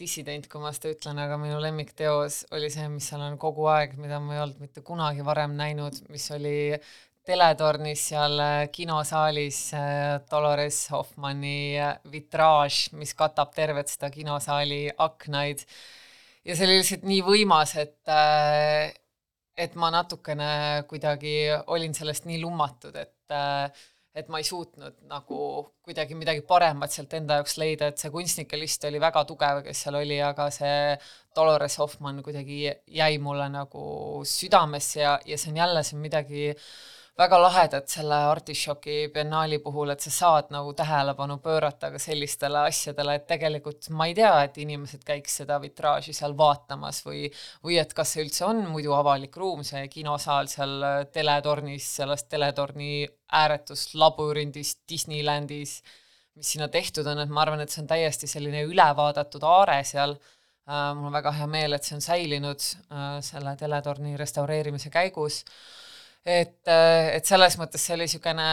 [0.00, 3.96] dissident, kui ma seda ütlen, aga minu lemmikteos oli see, mis seal on kogu aeg,
[4.00, 6.56] mida ma ei olnud mitte kunagi varem näinud, mis oli
[7.26, 8.40] teletornis seal
[8.72, 9.60] kinosaalis
[10.30, 11.74] Dolores Hoffmanni
[12.12, 15.64] vitraaž, mis katab tervet seda kinosaali aknaid.
[16.46, 18.92] ja see oli lihtsalt nii võimas, et äh,
[19.56, 21.36] et ma natukene kuidagi
[21.72, 23.36] olin sellest nii lummatud, et
[24.16, 25.38] et ma ei suutnud nagu
[25.84, 29.82] kuidagi midagi paremat sealt enda jaoks leida, et see kunstnike list oli väga tugev, kes
[29.84, 30.94] seal oli, aga see
[31.36, 32.62] Dolores Hoffmann kuidagi
[32.96, 33.84] jäi mulle nagu
[34.24, 36.46] südamesse ja, ja see on jälle, see on midagi
[37.16, 43.14] väga lahedat selle Artišoki biennaali puhul, et sa saad nagu tähelepanu pöörata ka sellistele asjadele,
[43.16, 47.24] et tegelikult ma ei tea, et inimesed käiks seda vitraaži seal vaatamas või,
[47.64, 53.06] või et kas see üldse on muidu avalik ruum, see kinosaal seal teletornis, selles teletorni
[53.40, 55.80] ääretus labürindis Disneylandis,
[56.36, 60.18] mis sinna tehtud on, et ma arvan, et see on täiesti selline ülevaadatud aare seal.
[60.66, 65.44] Uh, mul on väga hea meel, et see on säilinud uh, selle teletorni restaureerimise käigus
[66.26, 68.46] et, äh, et selles mõttes see oli niisugune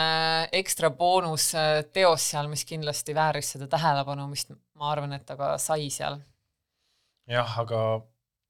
[0.54, 5.90] ekstra boonusteos seal, mis kindlasti vääris seda tähelepanu, mis ma arvan, et ta ka sai
[5.94, 6.20] seal.
[7.30, 7.82] jah, aga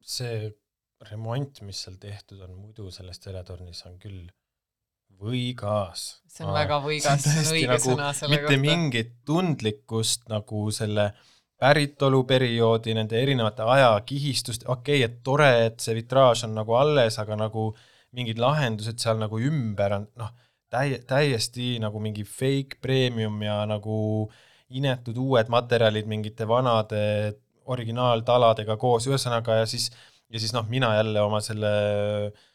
[0.04, 0.52] see
[1.10, 4.26] remont, mis seal tehtud on muidu selles teletornis, on küll
[5.24, 6.20] võigas.
[6.28, 8.66] see on Aa, väga võigas, see on õige nagu, sõna selle mitte kohta.
[8.66, 11.14] mingit tundlikkust nagu selle
[11.64, 17.38] päritoluperioodi, nende erinevate ajakihistust, okei okay,, et tore, et see vitraaž on nagu alles, aga
[17.40, 20.32] nagu äh, mingid lahendused seal nagu ümber on noh,
[20.73, 24.30] täie-, täiesti nagu mingi fake premium ja nagu
[24.73, 27.04] inetud uued materjalid mingite vanade
[27.73, 29.89] originaaltaladega koos, ühesõnaga, ja siis,
[30.34, 31.69] ja siis noh, mina jälle oma selle
[32.28, 32.49] äh,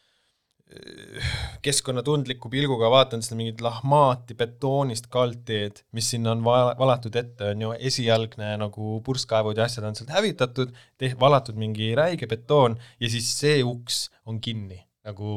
[1.64, 7.64] keskkonnatundliku pilguga vaatan seda mingit lahmaati betoonist kaldteed, mis sinna on vala, valatud ette, on
[7.64, 10.74] ju, esialgne nagu purskkaevud ja asjad on sealt hävitatud,
[11.20, 15.32] valatud mingi räige betoon ja siis see uks on kinni nagu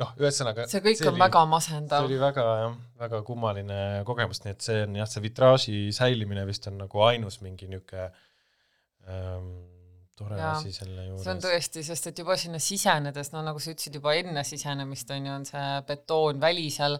[0.00, 2.02] noh, ühesõnaga see kõik see on oli, väga masendav.
[2.02, 3.78] see oli väga jah, väga kummaline
[4.08, 8.10] kogemus, nii et see on jah, see vitraaži säilimine vist on nagu ainus mingi niisugune
[9.12, 9.48] ähm,
[10.16, 11.24] tore ja, asi selle juures.
[11.24, 15.10] see on tõesti, sest et juba sinna sisenedes, no nagu sa ütlesid juba enne sisenemist
[15.12, 16.96] on ju, on see betoonväli seal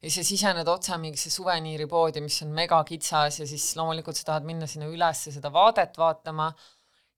[0.00, 4.68] ja sa sisened otse mingisse suveniiripoodi, mis on megakitsas ja siis loomulikult sa tahad minna
[4.70, 6.50] sinna üles seda vaadet vaatama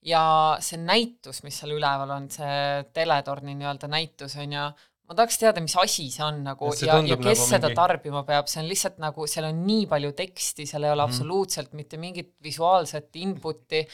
[0.06, 0.22] ja
[0.62, 2.56] see näitus, mis seal üleval on, see
[2.94, 4.64] teletorni nii-öelda näitus on ju,
[5.08, 7.78] ma tahaks teada, mis asi see on nagu see ja, ja kes nagu seda mingi...
[7.78, 11.12] tarbima peab, see on lihtsalt nagu, seal on nii palju teksti, seal ei ole mm.
[11.12, 13.84] absoluutselt mitte mingit visuaalset input'i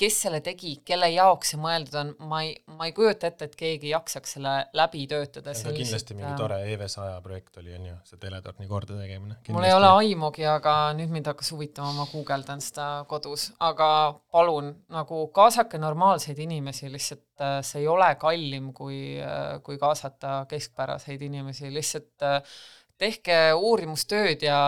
[0.00, 3.54] kes selle tegi, kelle jaoks see mõeldud on, ma ei, ma ei kujuta ette, et
[3.58, 5.54] keegi jaksaks selle läbi töötada.
[5.54, 9.38] see on kindlasti mingi tore EV100 projekt oli, on ju, see teletorni kordategemine.
[9.54, 13.88] mul ei ole aimugi, aga nüüd mind hakkas huvitama, ma guugeldan seda kodus, aga
[14.34, 20.40] palun nagu kaasake normaalseid inimesi, lihtsalt äh, see ei ole kallim, kui, äh, kui kaasata
[20.50, 22.56] keskpäraseid inimesi, lihtsalt äh,
[23.00, 24.58] tehke uurimustööd ja,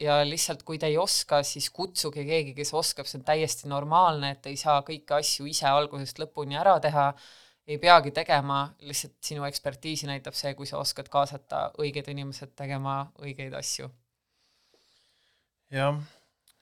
[0.00, 4.32] ja lihtsalt, kui te ei oska, siis kutsuge keegi, kes oskab, see on täiesti normaalne,
[4.36, 7.10] et ei saa kõiki asju ise algusest lõpuni ära teha,
[7.68, 13.02] ei peagi tegema, lihtsalt sinu ekspertiisi näitab see, kui sa oskad kaasata õiged inimesed tegema
[13.20, 13.90] õigeid asju.
[15.76, 15.98] jah,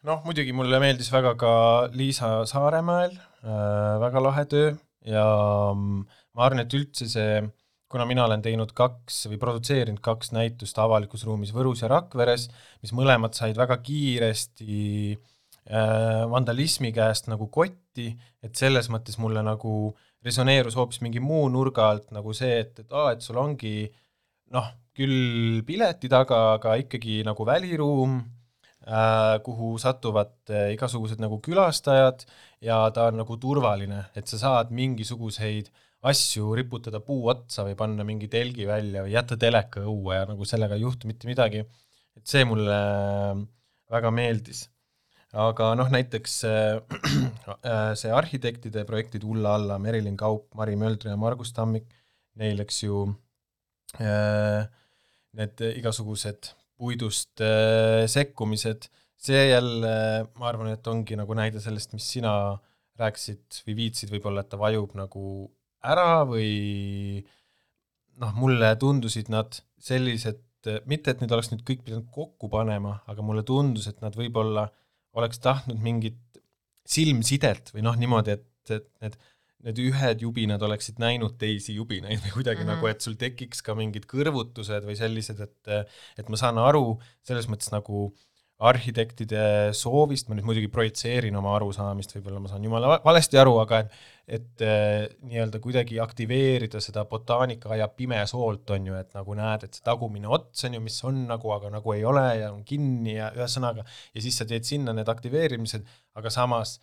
[0.03, 1.53] noh muidugi mulle meeldis väga ka
[1.95, 4.75] Liisa Saaremäel äh,, väga lahe töö
[5.07, 5.23] ja
[5.71, 6.03] mm,
[6.35, 7.53] ma arvan, et üldse see äh,
[7.89, 12.49] kuna mina olen teinud kaks või produtseerinud kaks näitust avalikus ruumis Võrus ja Rakveres,
[12.83, 14.79] mis mõlemad said väga kiiresti
[15.15, 18.11] äh, vandalismi käest nagu kotti,
[18.43, 19.95] et selles mõttes mulle nagu
[20.27, 23.77] resoneerus hoopis mingi muu nurga alt nagu see, et, et aa, et sul ongi
[24.55, 32.27] noh, küll pileti taga, aga ikkagi nagu väliruum äh,, kuhu satuvad äh, igasugused nagu külastajad
[32.67, 37.77] ja ta on nagu turvaline, et sa saad mingisuguseid äh, asju riputada puu otsa või
[37.79, 41.65] panna mingi telgi välja või jätta teleka õue ja nagu sellega ei juhtu mitte midagi.
[42.17, 43.45] et see mulle äh,
[43.93, 44.69] väga meeldis.
[45.33, 46.81] aga noh, näiteks äh,
[48.01, 51.89] see arhitektide projektid Ulla Alla, Merilin Kaup, Mari Möldri ja Margus Tammik,
[52.37, 53.07] neil, eks ju,
[54.01, 54.69] äh,
[55.37, 57.41] need igasugused puidust
[58.13, 59.93] sekkumised, see jälle,
[60.37, 62.33] ma arvan, et ongi nagu näide sellest, mis sina
[63.01, 65.23] rääkisid või viitsid võib-olla, et ta vajub nagu
[65.87, 67.23] ära või
[68.23, 70.43] noh, mulle tundusid nad sellised,
[70.91, 74.67] mitte et need oleks nüüd kõik pidanud kokku panema, aga mulle tundus, et nad võib-olla
[75.17, 76.21] oleks tahtnud mingit
[76.87, 79.19] silmsidet või noh, niimoodi, et, et need,
[79.67, 82.77] need ühed jubinad oleksid näinud teisi jubinaid või kuidagi mm -hmm.
[82.77, 85.75] nagu, et sul tekiks ka mingid kõrvutused või sellised, et
[86.19, 91.53] et ma saan aru selles mõttes nagu äh, arhitektide soovist, ma nüüd muidugi projitseerin oma
[91.59, 97.05] arusaamist, võib-olla ma saan jumala valesti aru, aga et et äh, nii-öelda kuidagi aktiveerida seda
[97.07, 101.21] botaanikaaia pimesoolt, on ju, et nagu näed, et see tagumine ots on ju, mis on
[101.29, 104.97] nagu, aga nagu ei ole ja on kinni ja ühesõnaga, ja siis sa teed sinna
[104.97, 105.87] need aktiveerimised,
[106.19, 106.81] aga samas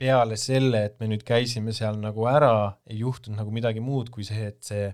[0.00, 4.22] peale selle, et me nüüd käisime seal nagu ära, ei juhtunud nagu midagi muud kui
[4.24, 4.86] see, et see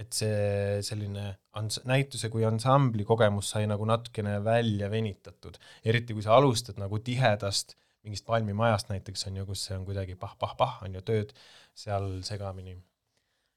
[0.00, 1.28] et see selline
[1.60, 6.98] ans-, näituse kui ansambli kogemus sai nagu natukene välja venitatud, eriti kui sa alustad nagu
[6.98, 11.32] tihedast mingist palmimajast näiteks on ju, kus see on kuidagi pah-pah-pah, on ju, tööd
[11.78, 12.76] seal segamini.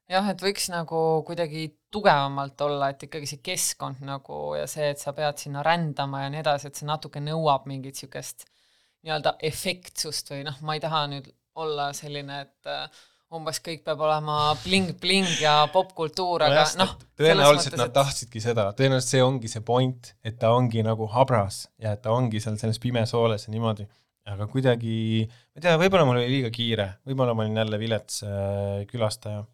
[0.08, 5.02] jah, et võiks nagu kuidagi tugevamalt olla, et ikkagi see keskkond nagu ja see, et
[5.02, 8.46] sa pead sinna rändama ja nii edasi, et see natuke nõuab mingit niisugust
[9.04, 13.04] nii-öelda efektsust või noh, ma ei taha nüüd olla selline, et äh,
[13.36, 16.94] umbes kõik peab olema bling-bling ja popkultuur, aga noh.
[17.18, 17.96] tõenäoliselt nad et...
[17.98, 22.14] tahtsidki seda, tõenäoliselt see ongi see point, et ta ongi nagu habras ja et ta
[22.14, 23.84] ongi seal selles pimes hooles ja niimoodi.
[24.28, 28.22] aga kuidagi, ma ei tea, võib-olla mul oli liiga kiire, võib-olla ma olin jälle vilets
[28.24, 29.44] äh, külastaja.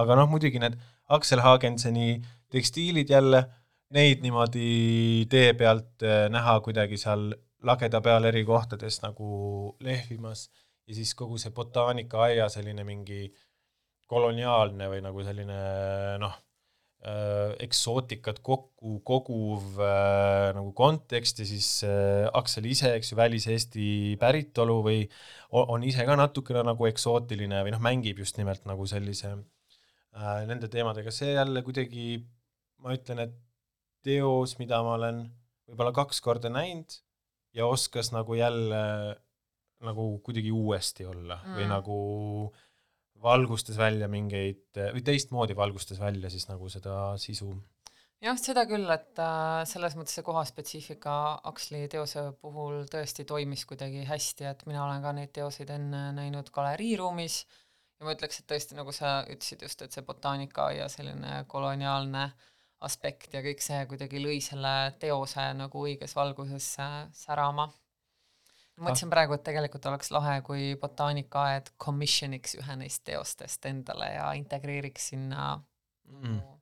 [0.00, 0.78] aga noh, muidugi need
[1.12, 2.18] Aksel Hagenseni
[2.52, 3.44] tekstiilid jälle,
[3.92, 7.28] neid niimoodi tee pealt äh, näha kuidagi seal
[7.64, 10.46] lageda peal eri kohtades nagu lehvimas
[10.88, 13.26] ja siis kogu see botaanikaaia selline mingi
[14.08, 15.58] koloniaalne või nagu selline
[16.22, 16.36] noh
[17.04, 23.90] äh,, eksootikat kokku koguv äh, nagu kontekst ja siis äh, Aksel ise, eks ju, välis-Eesti
[24.20, 25.02] päritolu või
[25.52, 30.72] on ise ka natukene nagu eksootiline või noh, mängib just nimelt nagu sellise äh, nende
[30.72, 32.22] teemadega, see jälle kuidagi,
[32.80, 33.36] ma ütlen, et
[34.06, 35.26] teos, mida ma olen
[35.68, 36.96] võib-olla kaks korda näinud
[37.56, 38.80] ja oskas nagu jälle
[39.86, 41.58] nagu kuidagi uuesti olla mm.
[41.58, 41.98] või nagu
[43.22, 47.50] valgustas välja mingeid või teistmoodi valgustas välja siis nagu seda sisu.
[48.22, 51.14] jah, seda küll, et äh, selles mõttes see kohaspetsiifika
[51.50, 56.50] Aksli teose puhul tõesti toimis kuidagi hästi, et mina olen ka neid teoseid enne näinud
[56.54, 57.40] galeriiruumis
[57.98, 62.30] ja ma ütleks, et tõesti, nagu sa ütlesid just, et see botaanika ja selline koloniaalne
[62.86, 66.76] aspekt ja kõik see kuidagi lõi selle teose nagu õiges valguses
[67.18, 67.66] särama
[68.78, 75.10] mõtlesin praegu, et tegelikult oleks lahe, kui botaanikaaed commissioniks ühe neist teostest endale ja integreeriks
[75.12, 76.36] sinna mm.
[76.36, 76.58] no,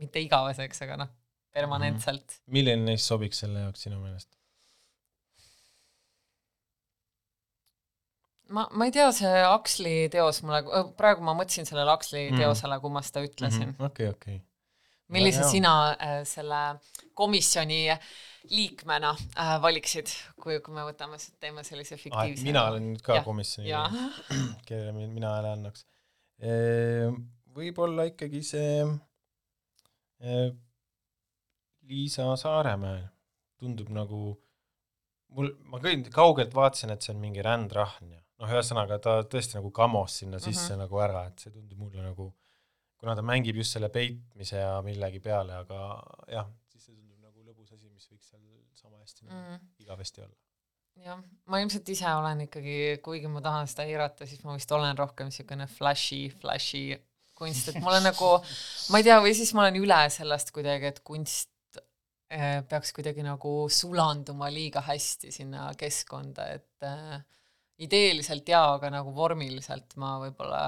[0.00, 1.14] mitte igaveseks, aga noh,
[1.54, 2.58] permanentselt mm..
[2.58, 4.30] milline neist sobiks selle jaoks sinu meelest?
[8.48, 12.42] ma, ma ei tea, see Aksli teos mulle, praegu ma mõtlesin sellele Aksli mm.
[12.42, 13.72] teosele, kui ma seda ütlesin.
[13.74, 14.38] Mhm, okei, okei.
[15.14, 16.62] Millise no, sina äh, selle
[17.18, 17.82] komisjoni
[18.48, 22.46] liikmena äh, valiksid, kui, kui me võtame, teeme sellise ah, fiktiivse ah,.
[22.48, 23.26] mina olen nüüd ka ja.
[23.26, 23.74] komisjoni
[24.68, 25.84] kellele mina hääle annaks.
[27.58, 28.72] võib-olla ikkagi see
[31.88, 33.08] Liisa Saaremäe
[33.58, 34.22] tundub nagu,
[35.34, 39.58] mul, ma küll kaugelt vaatasin, et see on mingi rändrahn ja noh, ühesõnaga ta tõesti
[39.58, 40.82] nagu kamos sinna sisse mm -hmm.
[40.84, 42.28] nagu ära, et see tundub mulle nagu,
[42.98, 45.82] kuna ta mängib just selle peitmise ja millegi peale, aga
[46.30, 46.48] jah,
[49.08, 49.58] hästi mm.
[49.78, 50.36] igavesti olla.
[51.04, 54.98] jah, ma ilmselt ise olen ikkagi, kuigi ma tahan seda eirata, siis ma vist olen
[54.98, 56.98] rohkem niisugune flashy, flashy
[57.38, 58.32] kunst, et mulle nagu,
[58.90, 61.78] ma ei tea, või siis ma olen üle sellest kuidagi, et kunst
[62.34, 67.20] äh, peaks kuidagi nagu sulanduma liiga hästi sinna keskkonda, et äh,
[67.86, 70.64] ideeliselt jaa, aga nagu vormiliselt ma võib-olla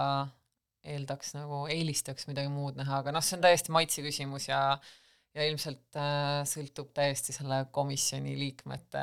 [0.85, 4.91] eeldaks nagu, eelistaks midagi muud näha, aga noh, see on täiesti maitse küsimus ja äh,
[5.37, 9.03] ja ilmselt äh, sõltub täiesti selle komisjoni liikmete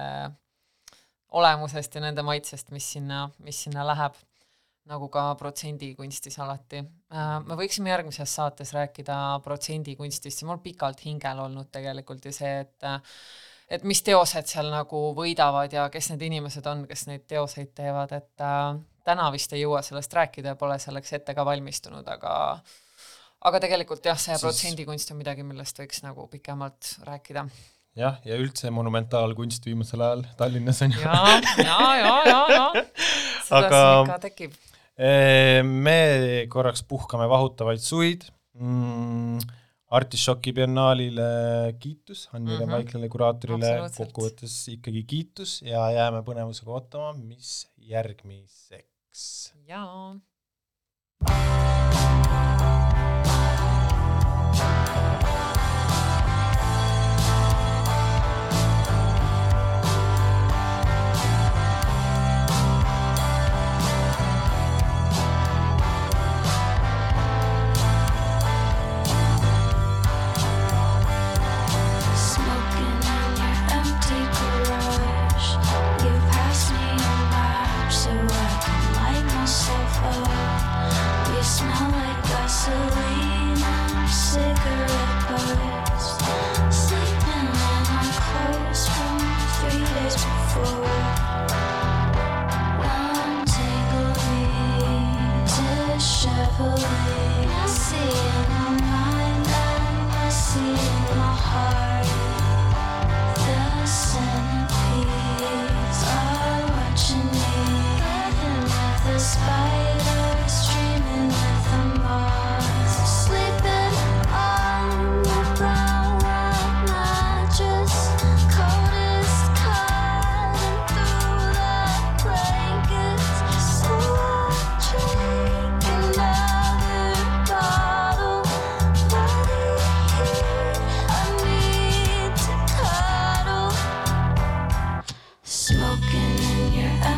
[1.37, 4.15] olemusest ja nende maitsest, mis sinna, mis sinna läheb,
[4.87, 7.33] nagu ka protsendikunstis alati äh,.
[7.43, 12.53] me võiksime järgmises saates rääkida protsendikunstist, see on mul pikalt hingel olnud tegelikult ja see,
[12.63, 12.87] et
[13.67, 18.15] et mis teosed seal nagu võidavad ja kes need inimesed on, kes neid teoseid teevad,
[18.15, 22.33] et äh, täna vist ei jõua sellest rääkida ja pole selleks ette ka valmistunud, aga
[23.47, 27.47] aga tegelikult jah, see protsendikunst on midagi, millest võiks nagu pikemalt rääkida.
[27.97, 31.03] jah, ja üldse monumentaalkunst viimasel ajal Tallinnas on ju.
[31.03, 31.19] ja,
[31.63, 32.65] ja, ja, ja, ja.
[33.47, 34.57] seda aga siin ikka tekib.
[34.97, 38.25] Eh, me korraks puhkame vahutavaid suid
[38.57, 39.55] mm,.
[39.87, 41.27] Artišoki biennaalile
[41.79, 42.71] kiitus, Annile mm -hmm.
[42.75, 48.96] Vaiklale, kuraatorile kokkuvõttes ikkagi kiitus ja jääme põnevusega ootama, mis järgmiseks.
[49.67, 50.19] Jaa.
[54.59, 54.96] I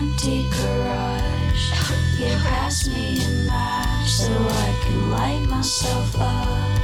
[0.10, 1.66] empty garage.
[2.18, 4.34] You pass me a match so
[4.66, 6.80] I can light myself up.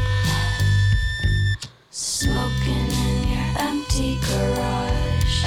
[1.89, 5.37] Smoking in your empty garage.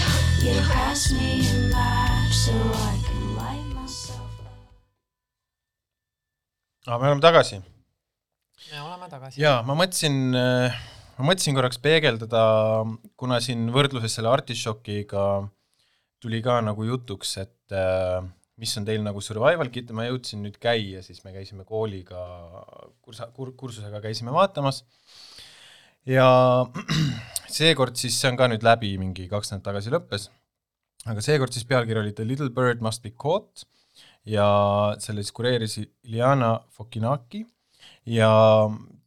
[0.43, 2.55] You pass me a match so
[2.91, 4.59] I can light myself up.
[6.87, 7.63] aga me oleme tagasi.
[8.73, 9.41] me oleme tagasi.
[9.41, 10.73] jaa, ma mõtlesin äh
[11.19, 12.43] ma mõtlesin korraks peegeldada,
[13.19, 15.25] kuna siin võrdluses selle artišokiga
[16.23, 18.21] tuli ka nagu jutuks, et äh,
[18.59, 22.23] mis on teil nagu survival kit, ma jõudsin nüüd käia, siis me käisime kooliga
[23.05, 24.83] kursa, kur-, kursusega käisime vaatamas.
[26.09, 26.29] Ja
[27.59, 30.29] seekord siis, see on ka nüüd läbi, mingi kaks nädalat tagasi lõppes,
[31.09, 33.67] aga seekord siis pealkiri oli The little bird must be caught
[34.29, 34.49] ja
[35.03, 37.45] selle siis kureeris Iljana Fokinaki.
[38.09, 38.31] Ja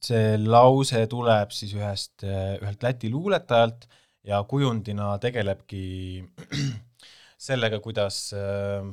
[0.02, 3.88] see lause tuleb siis ühest, ühelt Läti luuletajalt
[4.26, 5.84] ja kujundina tegelebki
[7.42, 8.86] sellega, kuidas äh,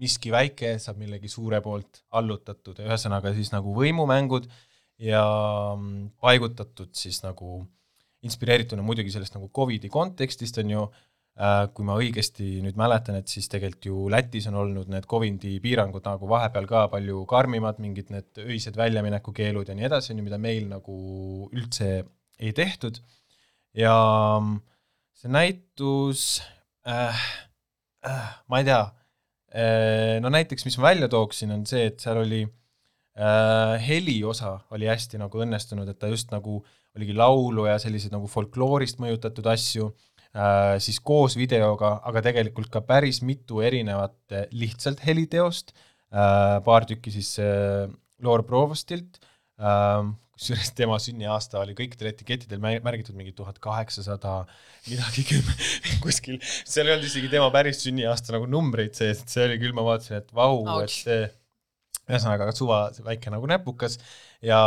[0.00, 2.80] miski väike saab millegi suure poolt allutatud.
[2.80, 4.48] Ja ühesõnaga siis nagu võimumängud
[5.02, 5.22] ja
[5.76, 7.62] mm, paigutatud siis nagu
[8.22, 10.86] inspireerituna muidugi sellest nagu Covidi kontekstist, on ju,
[11.42, 15.56] äh, kui ma õigesti nüüd mäletan, et siis tegelikult ju Lätis on olnud need Covidi
[15.64, 20.28] piirangud nagu vahepeal ka palju karmimad, mingid need öised väljaminekukeelud ja nii edasi, on ju,
[20.30, 20.98] mida meil nagu
[21.50, 21.94] üldse
[22.42, 23.02] ei tehtud,
[23.76, 23.96] ja
[24.38, 24.60] mm,
[25.18, 26.28] see näitus
[26.88, 27.26] äh,
[28.48, 28.82] ma ei tea.
[29.52, 34.56] Äh, no näiteks, mis ma välja tooksin, on see, et seal oli äh, heli osa
[34.72, 36.62] oli hästi nagu õnnestunud, et ta just nagu
[36.96, 39.90] oligi laulu ja selliseid nagu folkloorist mõjutatud asju
[40.32, 46.88] äh,, siis koos videoga, aga tegelikult ka päris mitu erinevat äh, lihtsalt heliteost äh,, paar
[46.88, 47.88] tükki siis äh,
[48.24, 49.20] Loor Provostilt
[49.60, 50.04] äh,,
[50.42, 54.40] kusjuures tema sünniaasta oli kõikidel etikettidel märgitud mingi tuhat kaheksasada
[54.88, 55.54] midagi kümme
[56.04, 59.74] kuskil, seal ei olnud isegi tema päris sünniaasta nagu numbreid sees, et see oli küll,
[59.76, 61.20] ma vaatasin, et vau, et see
[62.08, 64.00] ühesõnaga suva väike nagu näpukas.
[64.42, 64.58] Ja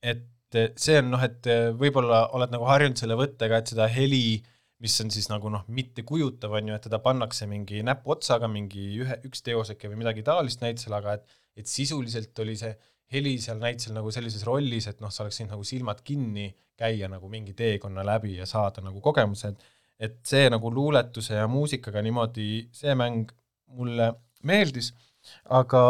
[0.00, 1.44] et see on noh, et
[1.78, 4.40] võib-olla oled nagu harjunud selle võttega, et seda heli,
[4.80, 9.20] mis on siis nagu noh, mittekujutav, on ju, et teda pannakse mingi näpuotsaga, mingi ühe,
[9.28, 12.70] üks teoseke või midagi taolist näitusel, aga et et sisuliselt oli see
[13.10, 16.48] heli seal näitusel nagu sellises rollis, et noh, sa oleks võinud nagu silmad kinni
[16.80, 19.58] käia nagu mingi teekonna läbi ja saada nagu kogemused,
[20.00, 23.32] et see nagu luuletuse ja muusikaga niimoodi, see mäng
[23.76, 24.12] mulle
[24.48, 24.92] meeldis,
[25.52, 25.82] aga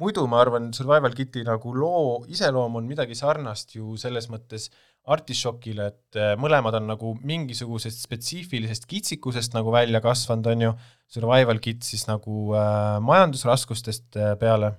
[0.00, 4.68] muidu ma arvan, Survival Kiti nagu loo iseloom on midagi sarnast ju selles mõttes
[5.04, 10.70] Artišokile, et äh, mõlemad on nagu mingisugusest spetsiifilisest kitsikusest nagu välja kasvanud, on ju,
[11.12, 14.72] Survival Kit siis nagu äh, majandusraskustest äh, peale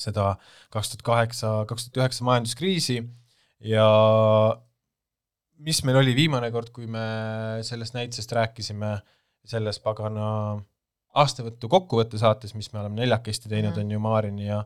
[0.00, 0.36] seda
[0.72, 3.02] kaks tuhat kaheksa, kaks tuhat üheksa majanduskriisi.
[3.62, 3.86] Ja
[5.62, 7.04] mis meil oli viimane kord, kui me
[7.66, 8.96] sellest näitusest rääkisime,
[9.46, 10.26] selles pagana
[11.18, 14.62] aastavõttu kokkuvõtte saates, mis me oleme neljakesti teinud mm, on ju, Maarini ja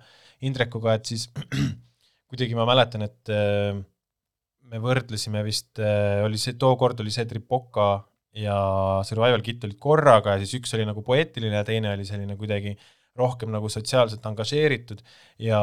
[0.46, 1.26] Indrekuga, et siis
[2.30, 3.78] kuidagi ma mäletan, et äh,
[4.70, 7.88] me võrdlesime vist, äh, oli see, tookord oli see Tripoka
[8.36, 8.56] ja
[9.08, 12.76] Survival Kit olid korraga ja siis üks oli nagu poeetiline ja teine oli selline kuidagi
[13.18, 15.02] rohkem nagu sotsiaalselt angažeeritud
[15.42, 15.60] ja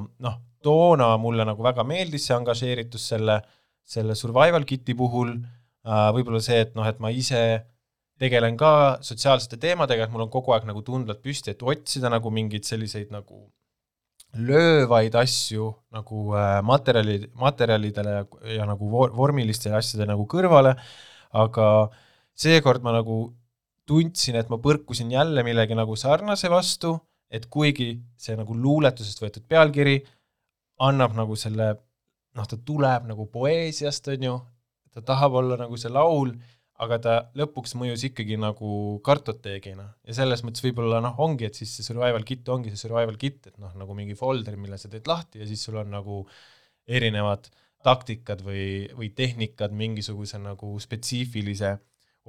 [0.00, 3.40] noh, toona mulle nagu väga meeldis see angažeeritus selle,
[3.84, 5.36] selle survival kit'i puhul.
[5.82, 7.42] Äh,, võib-olla see, et noh, et ma ise
[8.22, 12.30] tegelen ka sotsiaalsete teemadega, et mul on kogu aeg nagu tundlad püsti, et otsida nagu
[12.30, 13.48] mingeid selliseid nagu
[14.38, 18.24] löövaid asju nagu äh, materjali, materjalidele ja,
[18.60, 20.76] ja nagu vormilistele asjadele nagu kõrvale,
[21.36, 21.66] aga
[22.38, 23.24] seekord ma nagu
[23.88, 26.94] tundsin, et ma põrkusin jälle millegi nagu sarnase vastu,
[27.32, 29.96] et kuigi see nagu luuletusest võetud pealkiri
[30.86, 31.72] annab nagu selle,
[32.36, 34.34] noh, ta tuleb nagu poeesiast, on ju,
[34.92, 36.34] ta tahab olla nagu see laul,
[36.82, 39.84] aga ta lõpuks mõjus ikkagi nagu kartoteegina.
[40.08, 43.46] Ja selles mõttes võib-olla noh, ongi, et siis see survival kit ongi see survival kit,
[43.52, 46.22] et noh, nagu mingi folder, mille sa teed lahti ja siis sul on nagu
[46.88, 47.46] erinevad
[47.86, 51.76] taktikad või, või tehnikad mingisuguse nagu spetsiifilise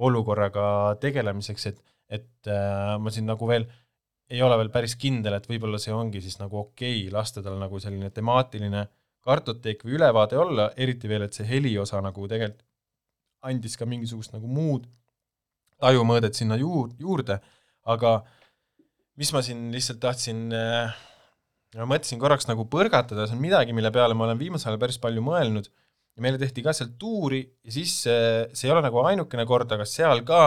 [0.02, 0.66] olukorraga
[1.02, 1.80] tegelemiseks, et,
[2.10, 3.66] et äh, ma siin nagu veel
[4.32, 7.58] ei ole veel päris kindel, et võib-olla see ongi siis nagu okei okay, lasta tal
[7.60, 8.86] nagu selline temaatiline
[9.24, 12.64] kartoteek või ülevaade olla, eriti veel, et see heli osa nagu tegelikult
[13.44, 14.86] andis ka mingisugust nagu muud
[15.82, 17.38] tajumõõdet sinna juur-, juurde,
[17.84, 18.14] aga
[19.20, 20.94] mis ma siin lihtsalt tahtsin äh,,
[21.76, 25.00] ma mõtlesin korraks nagu põrgatada, see on midagi, mille peale ma olen viimasel ajal päris
[25.02, 25.68] palju mõelnud
[26.14, 29.72] ja meile tehti ka seal tuuri ja siis see, see ei ole nagu ainukene kord,
[29.74, 30.42] aga seal ka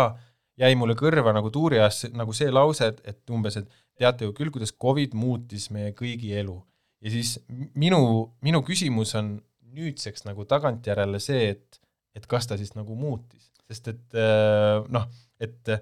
[0.58, 4.34] jäi mulle kõrva nagu tuuri ajast nagu see lause, et, et umbes, et teate ju
[4.38, 6.56] küll, kuidas Covid muutis meie kõigi elu.
[7.04, 7.36] ja siis
[7.78, 8.00] minu,
[8.42, 9.36] minu küsimus on
[9.78, 11.80] nüüdseks nagu tagantjärele see, et,
[12.18, 15.08] et kas ta siis nagu muutis, sest et äh, noh,
[15.44, 15.78] et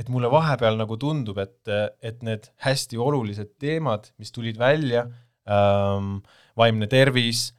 [0.00, 1.68] et mulle vahepeal nagu tundub, et,
[2.00, 5.02] et need hästi olulised teemad, mis tulid välja
[5.44, 6.22] ähm,
[6.56, 7.50] vaimne tervis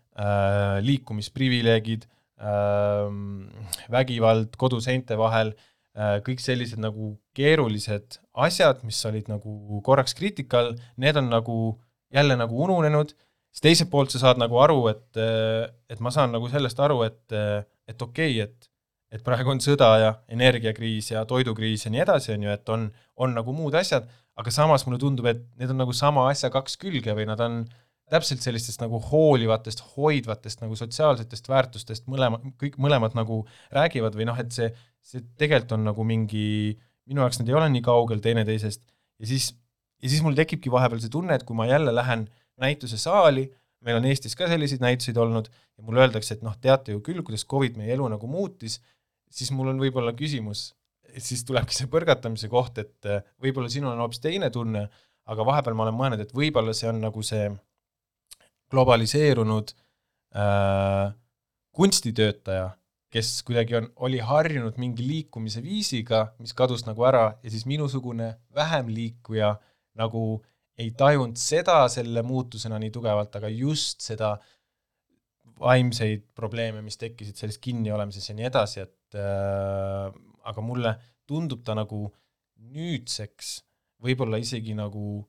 [0.85, 2.07] liikumisprivileegid
[2.41, 3.47] ähm,,
[3.91, 5.53] vägivald koduseinte vahel
[5.95, 11.57] äh,, kõik sellised nagu keerulised asjad, mis olid nagu korraks kriitika all, need on nagu
[12.11, 13.13] jälle nagu ununenud,
[13.51, 15.21] siis teiselt poolt sa saad nagu aru, et,
[15.91, 17.23] et ma saan nagu sellest aru, et,
[17.87, 18.71] et okei okay,, et
[19.11, 22.85] et praegu on sõda ja energiakriis ja toidukriis ja nii edasi, on ju, et on,
[23.19, 24.07] on nagu muud asjad,
[24.39, 27.65] aga samas mulle tundub, et need on nagu sama asja kaks külge või nad on
[28.11, 33.41] täpselt sellistest nagu hoolivatest, hoidvatest nagu sotsiaalsetest väärtustest mõlema, kõik mõlemad nagu
[33.75, 34.67] räägivad või noh, et see,
[35.05, 36.75] see tegelikult on nagu mingi,
[37.07, 38.83] minu jaoks nad ei ole nii kaugel teineteisest.
[39.21, 39.51] Ja siis,
[40.03, 42.27] ja siis mul tekibki vahepeal see tunne, et kui ma jälle lähen
[42.61, 43.47] näituse saali,
[43.85, 47.23] meil on Eestis ka selliseid näituseid olnud ja mulle öeldakse, et noh, teate ju küll,
[47.25, 48.81] kuidas Covid meie elu nagu muutis,
[49.31, 50.71] siis mul on võib-olla küsimus,
[51.17, 54.85] siis tulebki see põrgatamise koht, et äh, võib-olla sinul on hoopis teine tunne,
[55.31, 57.47] aga vahepeal ma olen mõelnud, et võib-olla see on nagu see
[58.71, 59.73] globaliseerunud
[60.35, 61.11] äh,
[61.71, 62.69] kunstitöötaja,
[63.11, 68.33] kes kuidagi on, oli harjunud mingi liikumise viisiga, mis kadus nagu ära ja siis minusugune
[68.55, 69.55] vähem liikuja
[69.99, 70.41] nagu
[70.79, 74.37] ei tajunud seda selle muutusena nii tugevalt, aga just seda
[75.61, 80.07] vaimseid probleeme, mis tekkisid selles kinniolemises ja nii edasi, et äh,
[80.47, 80.95] aga mulle
[81.29, 82.07] tundub ta nagu
[82.71, 83.59] nüüdseks
[84.01, 85.21] võib-olla isegi nagu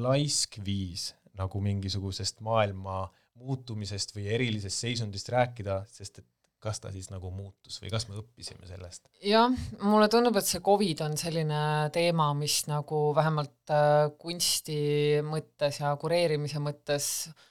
[0.00, 3.04] laisk viis nagu mingisugusest maailma
[3.40, 6.26] muutumisest või erilisest seisundist rääkida, sest et
[6.60, 9.06] kas ta siis nagu muutus või kas me õppisime sellest?
[9.24, 11.62] jah, mulle tundub, et see Covid on selline
[11.94, 14.80] teema, mis nagu vähemalt äh, kunsti
[15.24, 17.46] mõttes ja kureerimise mõttes äh,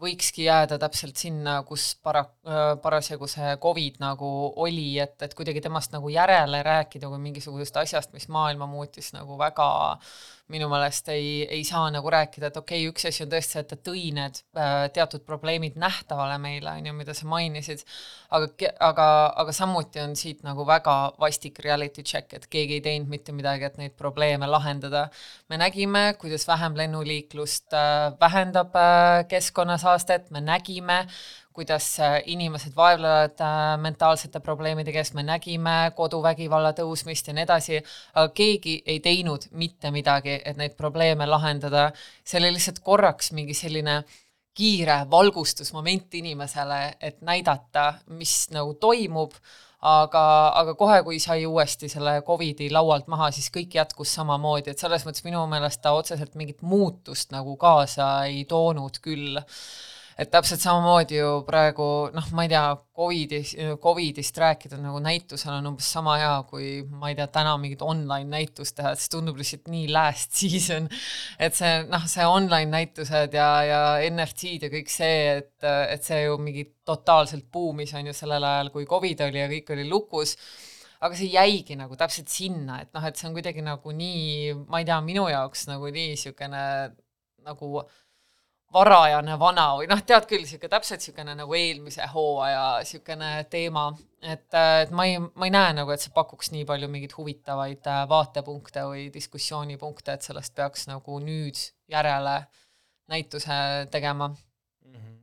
[0.00, 4.28] võikski jääda täpselt sinna, kus para-, äh, parasjagu see Covid nagu
[4.64, 9.38] oli, et, et kuidagi temast nagu järele rääkida kui mingisugusest asjast, mis maailma muutis nagu
[9.40, 9.70] väga
[10.50, 13.62] minu meelest ei, ei saa nagu rääkida, et okei okay,, üks asi on tõesti see,
[13.64, 17.84] et ta tõi need äh, teatud probleemid nähtavale meile, on ju, mida sa mainisid,
[18.36, 19.08] aga, aga,
[19.44, 23.68] aga samuti on siit nagu väga vastik reality check, et keegi ei teinud mitte midagi,
[23.68, 25.08] et neid probleeme lahendada.
[25.48, 31.04] me nägime, kuidas vähem lennuliiklust äh, vähendab äh, keskkonnas aastat, me nägime,
[31.52, 37.80] kuidas äh, inimesed vaevlevad äh, mentaalsete probleemidega, sest me nägime koduvägivalla tõusmist ja nii edasi,
[38.14, 41.90] aga keegi ei teinud mitte midagi, et neid probleeme lahendada.
[42.24, 44.02] see oli lihtsalt korraks mingi selline
[44.54, 49.34] kiire valgustusmoment inimesele, et näidata, mis nagu toimub,
[49.80, 50.24] aga,
[50.60, 55.06] aga kohe, kui sai uuesti selle Covidi laualt maha, siis kõik jätkus samamoodi, et selles
[55.06, 59.40] mõttes minu meelest ta otseselt mingit muutust nagu kaasa ei toonud küll
[60.20, 62.64] et täpselt samamoodi ju praegu noh, ma ei tea,
[63.00, 67.80] Covidis, Covidist rääkida nagu näitusel on umbes sama hea, kui ma ei tea, täna mingit
[67.84, 70.90] online näitust teha, et see tundub lihtsalt nii last season.
[71.40, 76.26] et see noh, see online näitused ja, ja NFT-d ja kõik see, et, et see
[76.26, 80.36] ju mingi totaalselt buumis on ju sellel ajal, kui Covid oli ja kõik oli lukus
[81.00, 84.82] aga see jäigi nagu täpselt sinna, et noh, et see on kuidagi nagu nii, ma
[84.82, 86.64] ei tea, minu jaoks nagu nii niisugune
[87.46, 87.80] nagu
[88.72, 93.88] varajane vana või noh, tead küll, niisugune täpselt niisugune nagu eelmise hooaja niisugune teema,
[94.22, 97.90] et, et ma ei, ma ei näe nagu, et see pakuks nii palju mingeid huvitavaid
[97.90, 101.58] äh, vaatepunkte või diskussioonipunkte, et sellest peaks nagu nüüd
[101.90, 102.36] järele
[103.10, 103.58] näituse
[103.90, 104.94] tegema mm.
[104.94, 105.20] -hmm.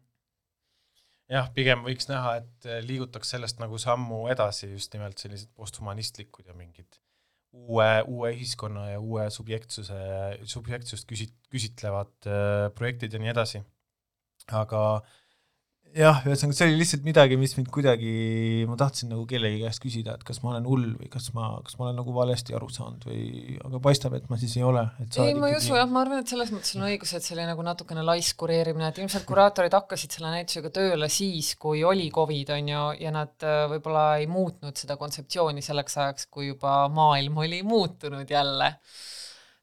[1.37, 6.53] jah, pigem võiks näha, et liigutaks sellest nagu sammu edasi just nimelt sellised posthumanistlikud ja
[6.53, 6.99] mingid
[7.53, 9.99] uue, uue ühiskonna ja uue subjektsuse,
[10.45, 13.63] subjektsust küsit-, küsitlevad äh, projektid ja nii edasi.
[14.47, 15.26] aga äh,
[15.95, 18.11] jah, ühesõnaga see oli lihtsalt midagi, mis mind kuidagi,
[18.69, 21.77] ma tahtsin nagu kellegi käest küsida, et kas ma olen hull või kas ma, kas
[21.79, 24.83] ma olen nagu valesti aru saanud või, aga paistab, et ma siis ei ole.
[25.23, 27.45] ei, ma ei usu jah, ma arvan, et selles mõttes on õigus, et see oli
[27.49, 32.55] nagu natukene laisk kureerimine, et ilmselt kuraatorid hakkasid selle näitusega tööle siis, kui oli Covid,
[32.57, 37.39] on ju, ja nad äh, võib-olla ei muutnud seda kontseptsiooni selleks ajaks, kui juba maailm
[37.45, 38.75] oli muutunud jälle.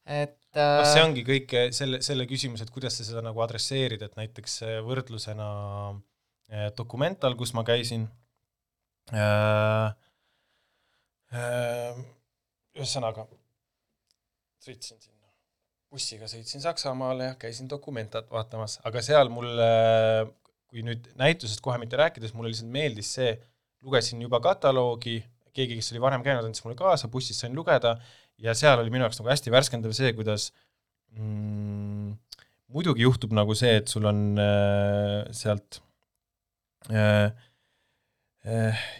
[0.05, 4.03] et kas see äh, ongi kõik selle, selle küsimus, et kuidas sa seda nagu adresseerid,
[4.07, 5.47] et näiteks võrdlusena
[5.93, 6.03] äh,
[6.77, 8.05] Documental, kus ma käisin.
[9.13, 9.89] Eh,
[11.37, 11.99] eh,
[12.79, 13.27] ühesõnaga,
[14.65, 15.29] sõitsin sinna,
[15.93, 19.69] bussiga sõitsin Saksamaale ja käisin Documentat vaatamas, aga seal mulle,
[20.71, 23.37] kui nüüd näitusest kohe mitte rääkides, mulle lihtsalt meeldis see,
[23.85, 25.19] lugesin juba kataloogi,
[25.55, 27.99] keegi, kes oli varem käinud, andis mulle kaasa, bussis sain lugeda
[28.41, 30.49] ja seal oli minu jaoks nagu hästi värskendav see, kuidas
[31.13, 32.17] mm,
[32.73, 35.84] muidugi juhtub nagu see, et sul on äh, sealt Äh, eh,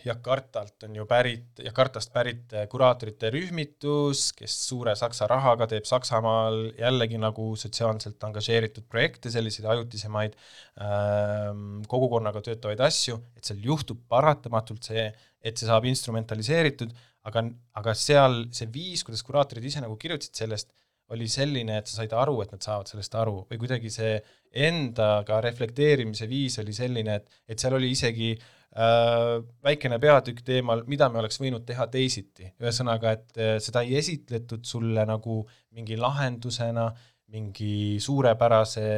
[0.05, 7.21] Jakartalt on ju pärit, Jakartast pärit kuraatorite rühmitus, kes suure Saksa rahaga teeb Saksamaal jällegi
[7.21, 10.39] nagu sotsiaalselt angažeeritud projekte, selliseid ajutisemaid
[10.81, 15.11] ähm, kogukonnaga töötavaid asju, et seal juhtub paratamatult see,
[15.45, 16.97] et see saab instrumentaliseeritud,
[17.29, 17.45] aga,
[17.83, 20.73] aga seal see viis, kuidas kuraatorid ise nagu kirjutasid sellest,
[21.13, 24.17] oli selline, et sa said aru, et nad saavad sellest aru või kuidagi see
[24.65, 29.35] endaga reflekteerimise viis oli selline, et, et seal oli isegi äh,
[29.67, 32.49] väikene peatükk teemal, mida me oleks võinud teha teisiti.
[32.63, 35.43] ühesõnaga, et äh, seda ei esitletud sulle nagu
[35.77, 36.89] mingi lahendusena,
[37.35, 38.89] mingi suurepärase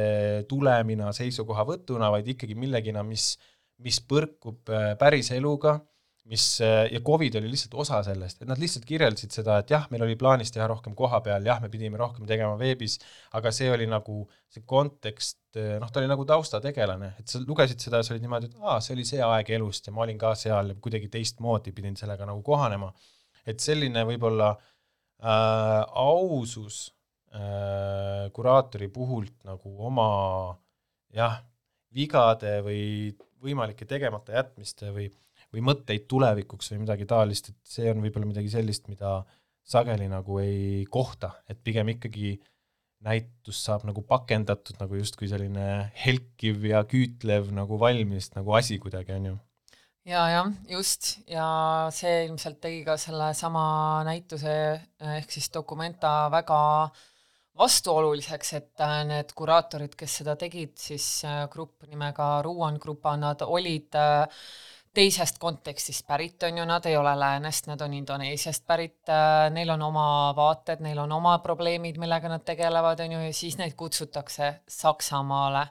[0.47, 3.33] tulemina, seisukohavõtuna, vaid ikkagi millegina, mis,
[3.83, 5.79] mis põrkub äh, päris eluga
[6.27, 6.45] mis
[6.91, 10.17] ja Covid oli lihtsalt osa sellest, et nad lihtsalt kirjeldasid seda, et jah, meil oli
[10.19, 12.97] plaanis teha rohkem koha peal, jah, me pidime rohkem tegema veebis,
[13.39, 14.19] aga see oli nagu
[14.51, 18.51] see kontekst, noh, ta oli nagu taustategelane, et sa lugesid seda ja sa olid niimoodi,
[18.51, 21.71] et aa, see oli see aeg elust ja ma olin ka seal ja kuidagi teistmoodi
[21.75, 22.91] pidin sellega nagu kohanema.
[23.47, 26.89] et selline võib-olla äh, ausus
[27.31, 30.09] äh, kuraatori puhult nagu oma
[31.15, 31.39] jah,
[31.95, 32.83] vigade või
[33.43, 35.07] võimalike tegemata jätmiste või
[35.57, 39.19] või mõtteid tulevikuks või midagi taolist, et see on võib-olla midagi sellist, mida
[39.67, 42.37] sageli nagu ei kohta, et pigem ikkagi
[43.05, 49.13] näitus saab nagu pakendatud nagu justkui selline helkiv ja küütlev nagu valmis nagu asi kuidagi,
[49.17, 49.35] on ju.
[50.07, 51.49] ja, jah, just, ja
[51.93, 53.67] see ilmselt tegi ka sellesama
[54.07, 54.55] näituse
[55.17, 56.61] ehk siis Documenta väga
[57.57, 63.41] vastuoluliseks, et äh, need kuraatorid, kes seda tegid, siis äh, grupp nimega Ruan Grupa, nad
[63.45, 63.97] olid
[64.97, 69.69] teisest kontekstist pärit, on ju, nad ei ole läänest, nad on Indoneesiast pärit, äh, neil
[69.75, 73.77] on oma vaated, neil on oma probleemid, millega nad tegelevad, on ju, ja siis neid
[73.77, 75.67] kutsutakse Saksamaale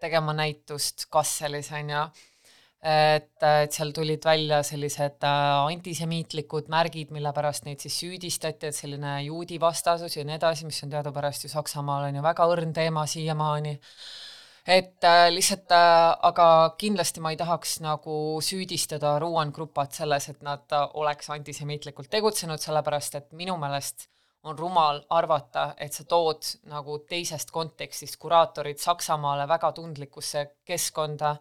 [0.00, 2.04] tegema näitust Kasselis, on ju.
[2.82, 8.74] et, et seal tulid välja sellised äh, antisemiitlikud märgid, mille pärast neid siis süüdistati, et
[8.74, 12.72] selline juudi vastasus ja nii edasi, mis on teadupärast ju Saksamaal on ju väga õrn
[12.74, 13.76] teema siiamaani
[14.66, 20.42] et äh, lihtsalt äh,, aga kindlasti ma ei tahaks nagu süüdistada Ruan Grupat selles, et
[20.42, 24.08] nad äh, oleks antisemiitlikult tegutsenud, sellepärast et minu meelest
[24.42, 31.36] on rumal arvata, et sa tood nagu teisest kontekstist kuraatorid Saksamaale väga tundlikusse keskkonda,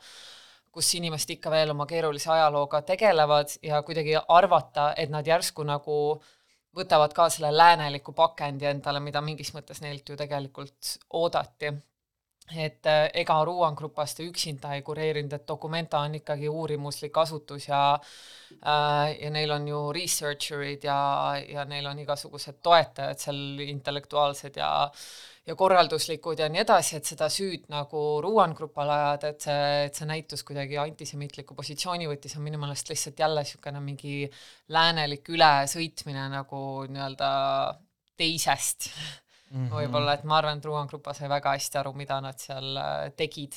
[0.72, 5.96] kus inimesed ikka veel oma keerulise ajalooga tegelevad ja kuidagi arvata, et nad järsku nagu
[6.78, 11.74] võtavad ka selle lääneliku pakendi endale, mida mingis mõttes neilt ju tegelikult oodati
[12.56, 17.82] et äh, ega Ruan Grupast üksinda ei kureerinud, et Documenta on ikkagi uurimuslik asutus ja
[17.96, 21.00] äh, ja neil on ju researcher'id ja,
[21.48, 24.72] ja neil on igasugused toetajad seal intellektuaalsed ja
[25.48, 29.98] ja korralduslikud ja nii edasi, et seda süüd nagu Ruan Grupale ajada, et see, et
[29.98, 34.16] see näitus kuidagi antisemiitliku positsiooni võttis, on minu meelest lihtsalt jälle niisugune mingi
[34.70, 37.32] läänelik ülesõitmine nagu nii-öelda
[38.22, 38.92] teisest
[39.52, 39.76] mm -hmm.
[39.76, 43.12] võib-olla, et ma arvan, et Ruan Grupa sai väga hästi aru, mida nad seal äh,
[43.18, 43.54] tegid.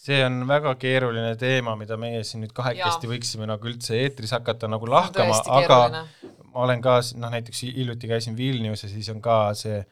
[0.00, 3.10] see on väga keeruline teema, mida meie siin nüüd kahekesti ja.
[3.10, 6.06] võiksime nagu üldse eetris hakata nagu lahkama, aga
[6.52, 9.82] ma olen ka, noh näiteks hiljuti käisin Vilnius ja siis on ka see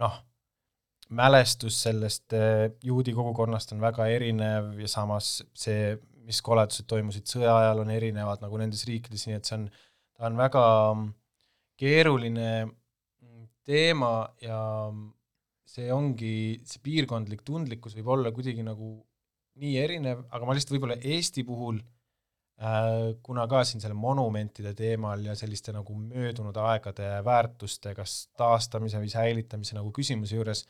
[0.00, 0.18] noh,
[1.08, 5.96] mälestus sellest äh, juudi kogukonnast on väga erinev ja samas see,
[6.26, 9.64] mis koledused toimusid sõja ajal, on erinevad nagu nendes riikides, nii et see on,
[10.18, 10.64] ta on väga
[11.80, 12.50] keeruline
[13.66, 14.58] teema ja
[15.70, 18.98] see ongi, see piirkondlik tundlikkus võib olla kuidagi nagu
[19.60, 25.22] nii erinev, aga ma lihtsalt võib-olla Eesti puhul äh, kuna ka siin selle monumentide teemal
[25.26, 30.64] ja selliste nagu möödunud aegade väärtuste kas taastamise või säilitamise nagu küsimuse juures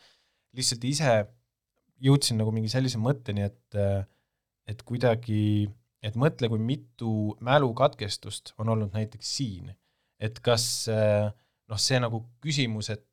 [0.56, 1.14] lihtsalt ise
[2.00, 3.80] jõudsin nagu mingi sellise mõtteni, et
[4.70, 5.66] et kuidagi,
[6.04, 9.72] et mõtle, kui mitu mälukatkestust on olnud näiteks siin,
[10.22, 11.32] et kas äh,
[11.70, 13.06] noh, see nagu küsimus, et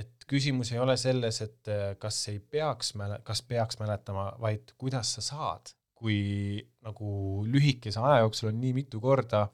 [0.00, 1.70] et küsimus ei ole selles, et
[2.00, 8.22] kas ei peaks mäle-, kas peaks mäletama, vaid kuidas sa saad, kui nagu lühikese aja
[8.22, 9.48] jooksul on nii mitu korda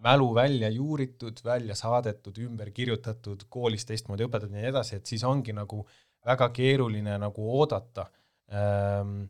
[0.00, 5.24] mälu välja juuritud, välja saadetud, ümber kirjutatud, koolis teistmoodi õpetatud ja nii edasi, et siis
[5.28, 5.82] ongi nagu
[6.26, 8.06] väga keeruline nagu oodata.
[8.52, 9.22] Ähm,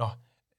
[0.00, 0.16] noh,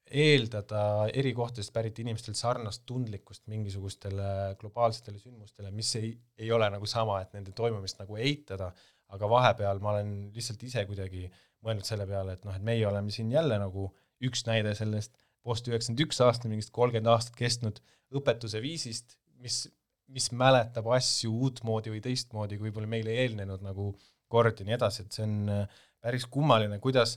[0.07, 0.81] eeldada
[1.13, 7.19] eri kohtadest pärit inimestelt sarnast tundlikkust mingisugustele globaalsetele sündmustele, mis ei, ei ole nagu sama,
[7.21, 8.71] et nende toimumist nagu eitada,
[9.13, 11.27] aga vahepeal ma olen lihtsalt ise kuidagi
[11.65, 13.89] mõelnud selle peale, et noh, et meie oleme siin jälle nagu
[14.23, 15.15] üks näide sellest
[15.47, 17.79] post üheksakümmend üks aasta, mingist kolmkümmend aastat kestnud
[18.17, 19.65] õpetuse viisist, mis,
[20.11, 23.91] mis mäletab asju uutmoodi või teistmoodi, kui võib-olla meile eelnenud nagu
[24.31, 25.67] kord ja nii edasi, et see on
[26.03, 27.15] päris kummaline, kuidas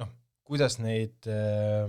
[0.00, 0.12] noh,
[0.46, 1.88] kuidas neid äh,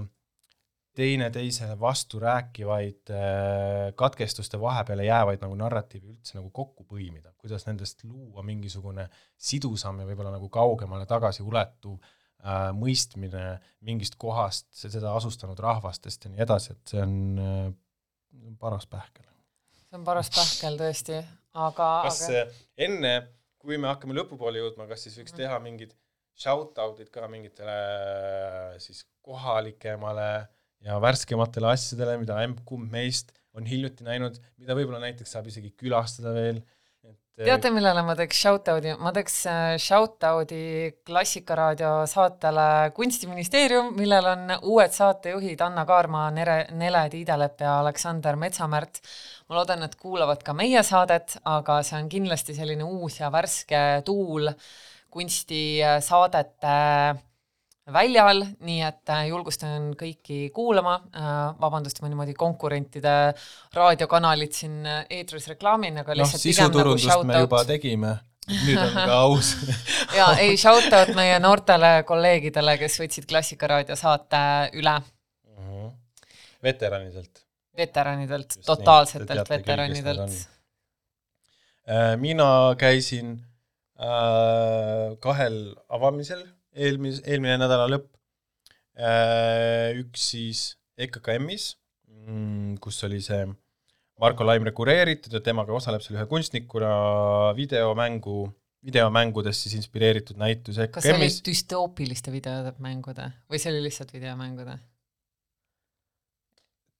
[0.98, 8.43] teineteisele vasturääkivaid äh, katkestuste vahepeale jäävaid nagu narratiivi üldse nagu kokku põimida, kuidas nendest luua
[8.45, 9.06] mingisugune
[9.38, 13.45] sidusam ja võib-olla nagu kaugemale tagasi ulatuv äh, mõistmine
[13.86, 17.62] mingist kohast, seda asustanud rahvastest ja nii edasi, et see on äh,
[18.60, 19.30] paras pähkel.
[19.84, 21.22] see on paras pähkel tõesti,
[21.54, 22.41] aga kas aga...
[22.41, 23.16] äh, enne,
[23.62, 25.93] kui me hakkame lõpupoole jõudma, kas siis võiks teha mingid
[26.38, 30.48] shout-out'id ka mingitele äh, siis kohalikemale
[30.86, 36.34] ja värskematele asjadele, mida emb-kumb meist on hiljuti näinud, mida võib-olla näiteks saab isegi külastada
[36.36, 36.60] veel,
[37.08, 40.62] et äh, teate, millele ma teeks shout-out'i, ma teeks äh, shout-out'i
[41.08, 42.68] Klassikaraadio saatele
[42.98, 49.02] Kunstiministeerium, millel on uued saatejuhid Anna Kaarma, Nere, Nele Tiidelepp ja Aleksander Metsamärt.
[49.50, 54.04] ma loodan, et kuulavad ka meie saadet, aga see on kindlasti selline uus ja värske
[54.06, 54.52] tuul
[55.14, 56.78] kunstisaadete
[57.94, 60.98] väljal, nii et äh, julgustan kõiki kuulama,
[61.62, 63.14] vabandust, ma niimoodi konkurentide
[63.76, 68.14] raadiokanalit siin äh, eetris reklaamin, aga noh, lihtsalt pigem nagu sisuturundust me shout-out juba tegime,
[68.66, 69.54] nüüd on ka aus.
[70.18, 74.44] Ja ei, shout out meie noortele kolleegidele, kes võtsid Klassikaraadio saate
[74.78, 74.98] üle.
[75.56, 75.90] Mhm.
[76.64, 77.44] veteranidelt.
[77.78, 80.38] veteranidelt, nii, totaalsetelt veteranidelt.
[81.88, 83.38] Äh, mina käisin
[83.96, 86.44] äh, kahel avamisel
[86.78, 88.10] eelmis-, eelmine nädala lõpp
[88.98, 89.98] äh,.
[90.02, 90.62] üks siis
[90.98, 91.76] EKKM-is
[92.10, 93.46] mm,, kus oli see
[94.22, 96.92] Marko Laimre kureeritud ja temaga osaleb seal ühe kunstnikuna
[97.58, 98.48] videomängu,
[98.86, 101.42] videomängudest siis inspireeritud näitus kas see oli EKKM-is.
[101.46, 104.78] düstoopiliste videomängude või see oli lihtsalt videomängude?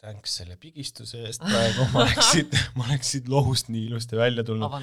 [0.08, 4.76] tänks selle pigistuse eest praegu, ma oleksin, ma oleksin lohust nii ilusti välja tulnud.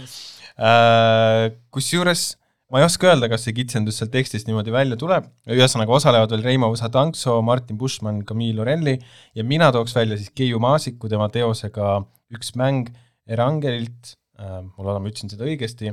[0.59, 2.35] Äh, kusjuures
[2.73, 6.45] ma ei oska öelda, kas see kitsendus sealt tekstist niimoodi välja tuleb, ühesõnaga osalevad veel
[6.47, 8.97] Reimo Võsa-Tankso, Martin Buschmann, Camille Orelli
[9.37, 11.99] ja mina tooks välja siis Keiu Maasiku tema teosega
[12.35, 12.91] Üks mäng
[13.29, 15.93] Erangelilt äh,, ma loodan, ma ütlesin seda õigesti,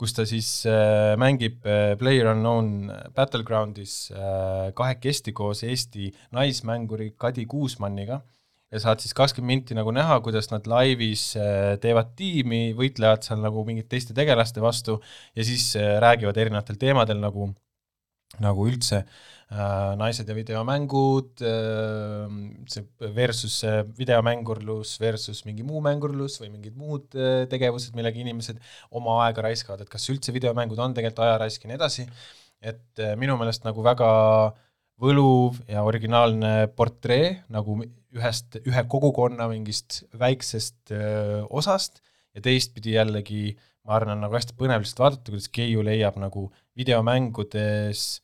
[0.00, 7.46] kus ta siis äh, mängib äh, Player Unknown Battlegroundis äh, kahekesti koos Eesti naismänguri Kadi
[7.48, 8.20] Kuusmanniga
[8.70, 13.42] ja saad siis kakskümmend minti nagu näha, kuidas nad laivis äh, teevad tiimi, võitlevad seal
[13.42, 15.00] nagu mingite teiste tegelaste vastu
[15.34, 17.50] ja siis äh, räägivad erinevatel teemadel nagu,
[18.38, 19.66] nagu üldse äh,
[19.98, 22.38] naised ja videomängud äh,,
[22.70, 28.62] see versus äh, videomängurlus versus mingi muu mängurlus või mingid muud äh, tegevused, millega inimesed
[28.94, 32.10] oma aega raiskavad, et kas üldse videomängud on tegelikult ajaraisk ja nii edasi,
[32.60, 34.10] et minu meelest nagu väga
[35.00, 37.78] võluv ja originaalne portree nagu
[38.16, 42.00] ühest, ühe kogukonna mingist väiksest öö, osast
[42.34, 43.44] ja teistpidi jällegi
[43.86, 46.48] ma arvan, on nagu hästi põnev lihtsalt vaadata, kuidas Keiu leiab nagu
[46.78, 48.20] videomängudes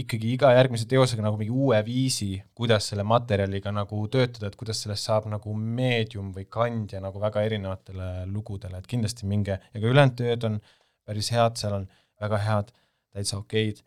[0.00, 4.80] ikkagi iga järgmise teosega nagu mingi uue viisi, kuidas selle materjaliga nagu töötada, et kuidas
[4.82, 9.92] sellest saab nagu meedium või kandja nagu väga erinevatele lugudele, et kindlasti minge, ja ka
[9.92, 10.58] ülejäänud tööd on
[11.06, 11.86] päris head, seal on
[12.22, 12.72] väga head,
[13.14, 13.84] täitsa okeid,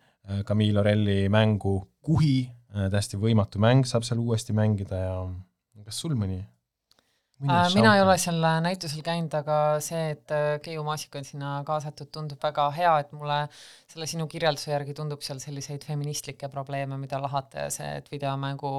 [0.48, 5.18] Camille Orelli mängu Kuhi, täiesti võimatu mäng, saab seal uuesti mängida ja
[5.86, 6.42] kas sul mõni?
[7.38, 11.52] Äh, mina ei ole seal näitusel käinud, aga see, et äh, Keiu Maasik on sinna
[11.66, 13.36] kaasatud, tundub väga hea, et mulle
[13.86, 18.72] selle sinu kirjelduse järgi tundub seal selliseid feministlikke probleeme, mida lahata ja see, et videomängu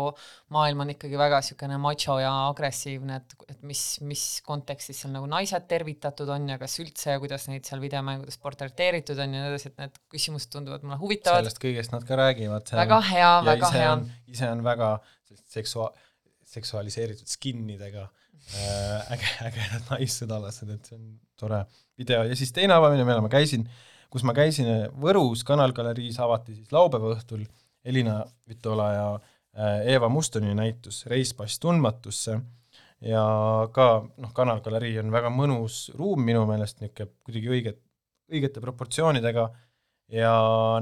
[0.51, 5.31] maailm on ikkagi väga niisugune macho ja agressiivne, et, et mis, mis kontekstis seal nagu
[5.31, 9.53] naised tervitatud on ja kas üldse ja kuidas neid seal videomängudes portreteeritud on ja nii
[9.55, 11.45] edasi, et need küsimused tunduvad mulle huvitavad.
[11.45, 12.75] sellest kõigest nad ka räägivad.
[12.83, 13.97] väga hea, väga hea.
[14.35, 14.97] ise on väga
[15.47, 15.93] seksua-,
[16.59, 18.09] seksualiseeritud skinnidega
[19.13, 21.05] äge, ägedad naissõdalased, et see on
[21.39, 21.61] tore
[21.99, 23.63] video ja siis teine avamine, millal ma käisin,
[24.09, 24.67] kus ma käisin
[25.01, 27.41] Võrus Kanal galeriis avati siis laupäeva õhtul
[27.85, 28.15] Elina
[28.49, 32.33] Vitola ja äh, Eeva Mustoni näitus Reispass tundmatusse
[33.05, 33.23] ja
[33.73, 33.85] ka
[34.17, 37.79] noh, Kanal galerii on väga mõnus ruum minu meelest, niisugune kuidagi õiget,
[38.33, 39.45] õigete proportsioonidega
[40.13, 40.33] ja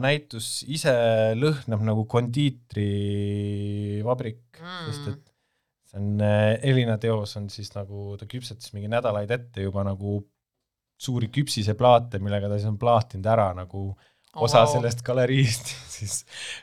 [0.02, 0.94] näitus ise
[1.38, 5.27] lõhnab nagu kondiitrivabrik mm., sest et
[5.88, 10.20] see on, Elina teos on siis nagu, ta küpsetas mingi nädalaid ette juba nagu
[10.98, 13.90] suuri küpsiseplaate, millega ta siis on plaatinud ära nagu
[14.38, 14.72] osa wow.
[14.72, 15.74] sellest galeriist.
[15.98, 16.20] Siis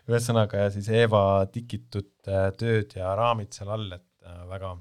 [0.06, 1.20] ühesõnaga ja siis Eeva
[1.50, 4.76] tikitud äh, tööd ja raamid seal all, et äh, väga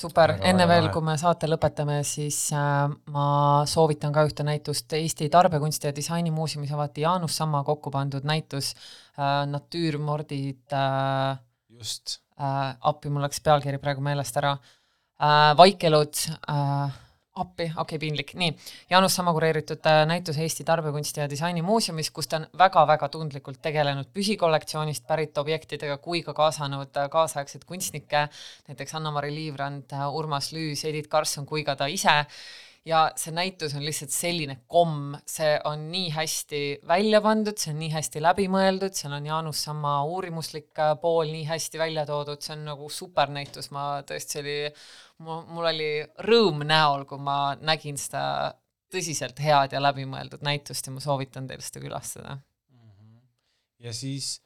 [0.00, 3.26] super, enne veel, kui me saate lõpetame, siis äh, ma
[3.66, 9.42] soovitan ka ühte näitust, Eesti Tarbekunsti ja Disainimuuseumis avati Jaanus Samma kokku pandud näitus äh,
[9.50, 11.40] Natüürmordid äh,
[11.80, 14.56] just äh, appi, mul läks pealkiri praegu meelest ära.
[15.20, 16.98] Äh,, Vaikelud äh,
[17.40, 18.54] appi, okei okay,, piinlik, nii.
[18.90, 24.10] Jaanus Sama kureeritud äh, näitus Eesti Tarbekunsti ja Disainimuuseumis, kus ta on väga-väga tundlikult tegelenud
[24.14, 28.26] püsikollektsioonist pärit objektidega, kui ka kaasanud äh, kaasaegseid kunstnikke,
[28.68, 32.24] näiteks Anna-Mari Liivrand, Urmas Lüüs, Edith Karlsson kui ka ta ise
[32.88, 37.80] ja see näitus on lihtsalt selline komm, see on nii hästi välja pandud, see on
[37.82, 42.54] nii hästi läbimõeldud, seal on Jaanus Samma uurimuslik äh, pool nii hästi välja toodud, see
[42.56, 44.58] on nagu supernäitus, ma tõesti, see oli,
[45.26, 45.90] mul oli
[46.24, 48.22] rõõm näol, kui ma nägin seda
[48.90, 52.38] tõsiselt head ja läbimõeldud näitust ja ma soovitan teil seda külastada.
[53.78, 54.38] ja siis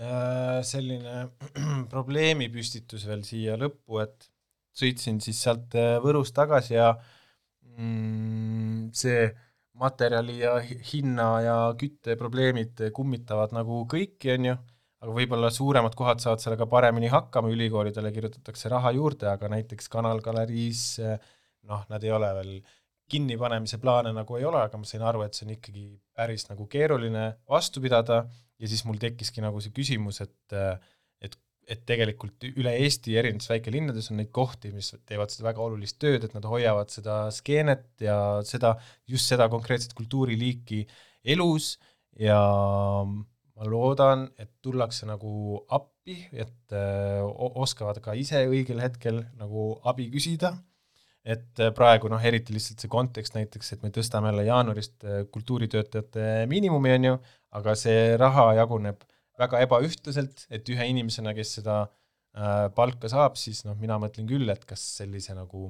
[0.00, 1.28] äh, selline
[1.92, 4.30] probleemipüstitus veel siia lõppu, et
[4.74, 7.12] sõitsin siis sealt äh, Võrust tagasi ja äh,
[8.94, 9.24] see
[9.74, 14.54] materjali ja hinna ja kütteprobleemid kummitavad nagu kõiki, on ju,
[15.04, 20.84] aga võib-olla suuremad kohad saavad sellega paremini hakkama, ülikoolidele kirjutatakse raha juurde, aga näiteks Kanalgaleriis
[21.02, 22.54] noh, nad ei ole veel
[23.10, 25.84] kinnipanemise plaane nagu ei ole, aga ma sain aru, et see on ikkagi
[26.16, 28.24] päris nagu keeruline vastu pidada.
[28.62, 30.54] Ja siis mul tekkiski nagu see küsimus, et
[31.70, 36.26] et tegelikult üle Eesti erinevates väikelinnades on neid kohti, mis teevad seda väga olulist tööd,
[36.26, 38.74] et nad hoiavad seda skeenet ja seda,
[39.10, 40.84] just seda konkreetset kultuuriliiki
[41.34, 41.74] elus.
[42.20, 42.38] Ja
[43.04, 47.24] ma loodan, et tullakse nagu appi, et öö,
[47.64, 50.52] oskavad ka ise õigel hetkel nagu abi küsida,
[51.24, 56.92] et praegu noh, eriti lihtsalt see kontekst näiteks, et me tõstame jälle jaanuarist kultuuritöötajate miinimumi,
[56.98, 57.14] on ju,
[57.56, 59.06] aga see raha jaguneb
[59.40, 64.48] väga ebaühtlaselt, et ühe inimesena, kes seda äh, palka saab, siis noh, mina mõtlen küll,
[64.52, 65.68] et kas sellise nagu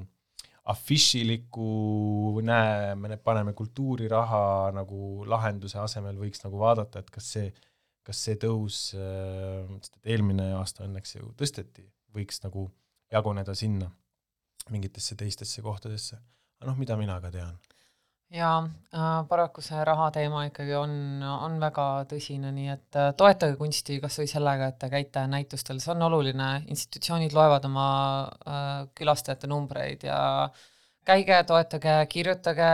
[0.73, 7.51] afišiliku, näe, me paneme kultuuriraha nagu lahenduse asemel võiks nagu vaadata, et kas see,
[8.05, 9.69] kas see tõus äh,,
[10.09, 11.85] eelmine aasta õnneks ju tõsteti,
[12.17, 12.71] võiks nagu
[13.13, 13.91] jaguneda sinna
[14.73, 16.17] mingitesse teistesse kohtadesse.
[16.61, 17.59] aga noh, mida mina ka tean
[18.33, 23.57] jaa äh,, paraku see raha teema ikkagi on, on väga tõsine, nii et äh, toetage
[23.61, 27.89] kunsti kas või sellega, et te käite näitustel, see on oluline, institutsioonid loevad oma
[28.25, 30.19] äh, külastajate numbreid ja
[31.05, 32.69] käige, toetage, kirjutage,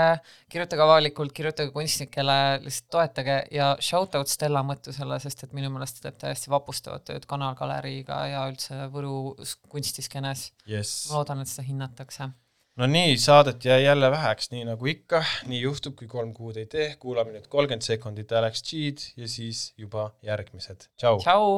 [0.52, 5.98] kirjutage avalikult, kirjutage kunstnikele, lihtsalt toetage ja shout out Stella Mõttusele, sest et minu meelest
[5.98, 9.34] ta teeb täiesti vapustavat tööd Kanal galeriiga ja üldse Võru
[9.68, 10.52] kunstiskenes.
[10.70, 11.10] Yes..
[11.10, 12.30] loodan, et seda hinnatakse
[12.76, 16.68] no nii, saadet jäi jälle väheks, nii nagu ikka, nii juhtub, kui kolm kuud ei
[16.70, 21.20] tee, kuulame nüüd kolmkümmend sekundit Alex G-d ja siis juba järgmised, tšau.
[21.24, 21.52] tšau.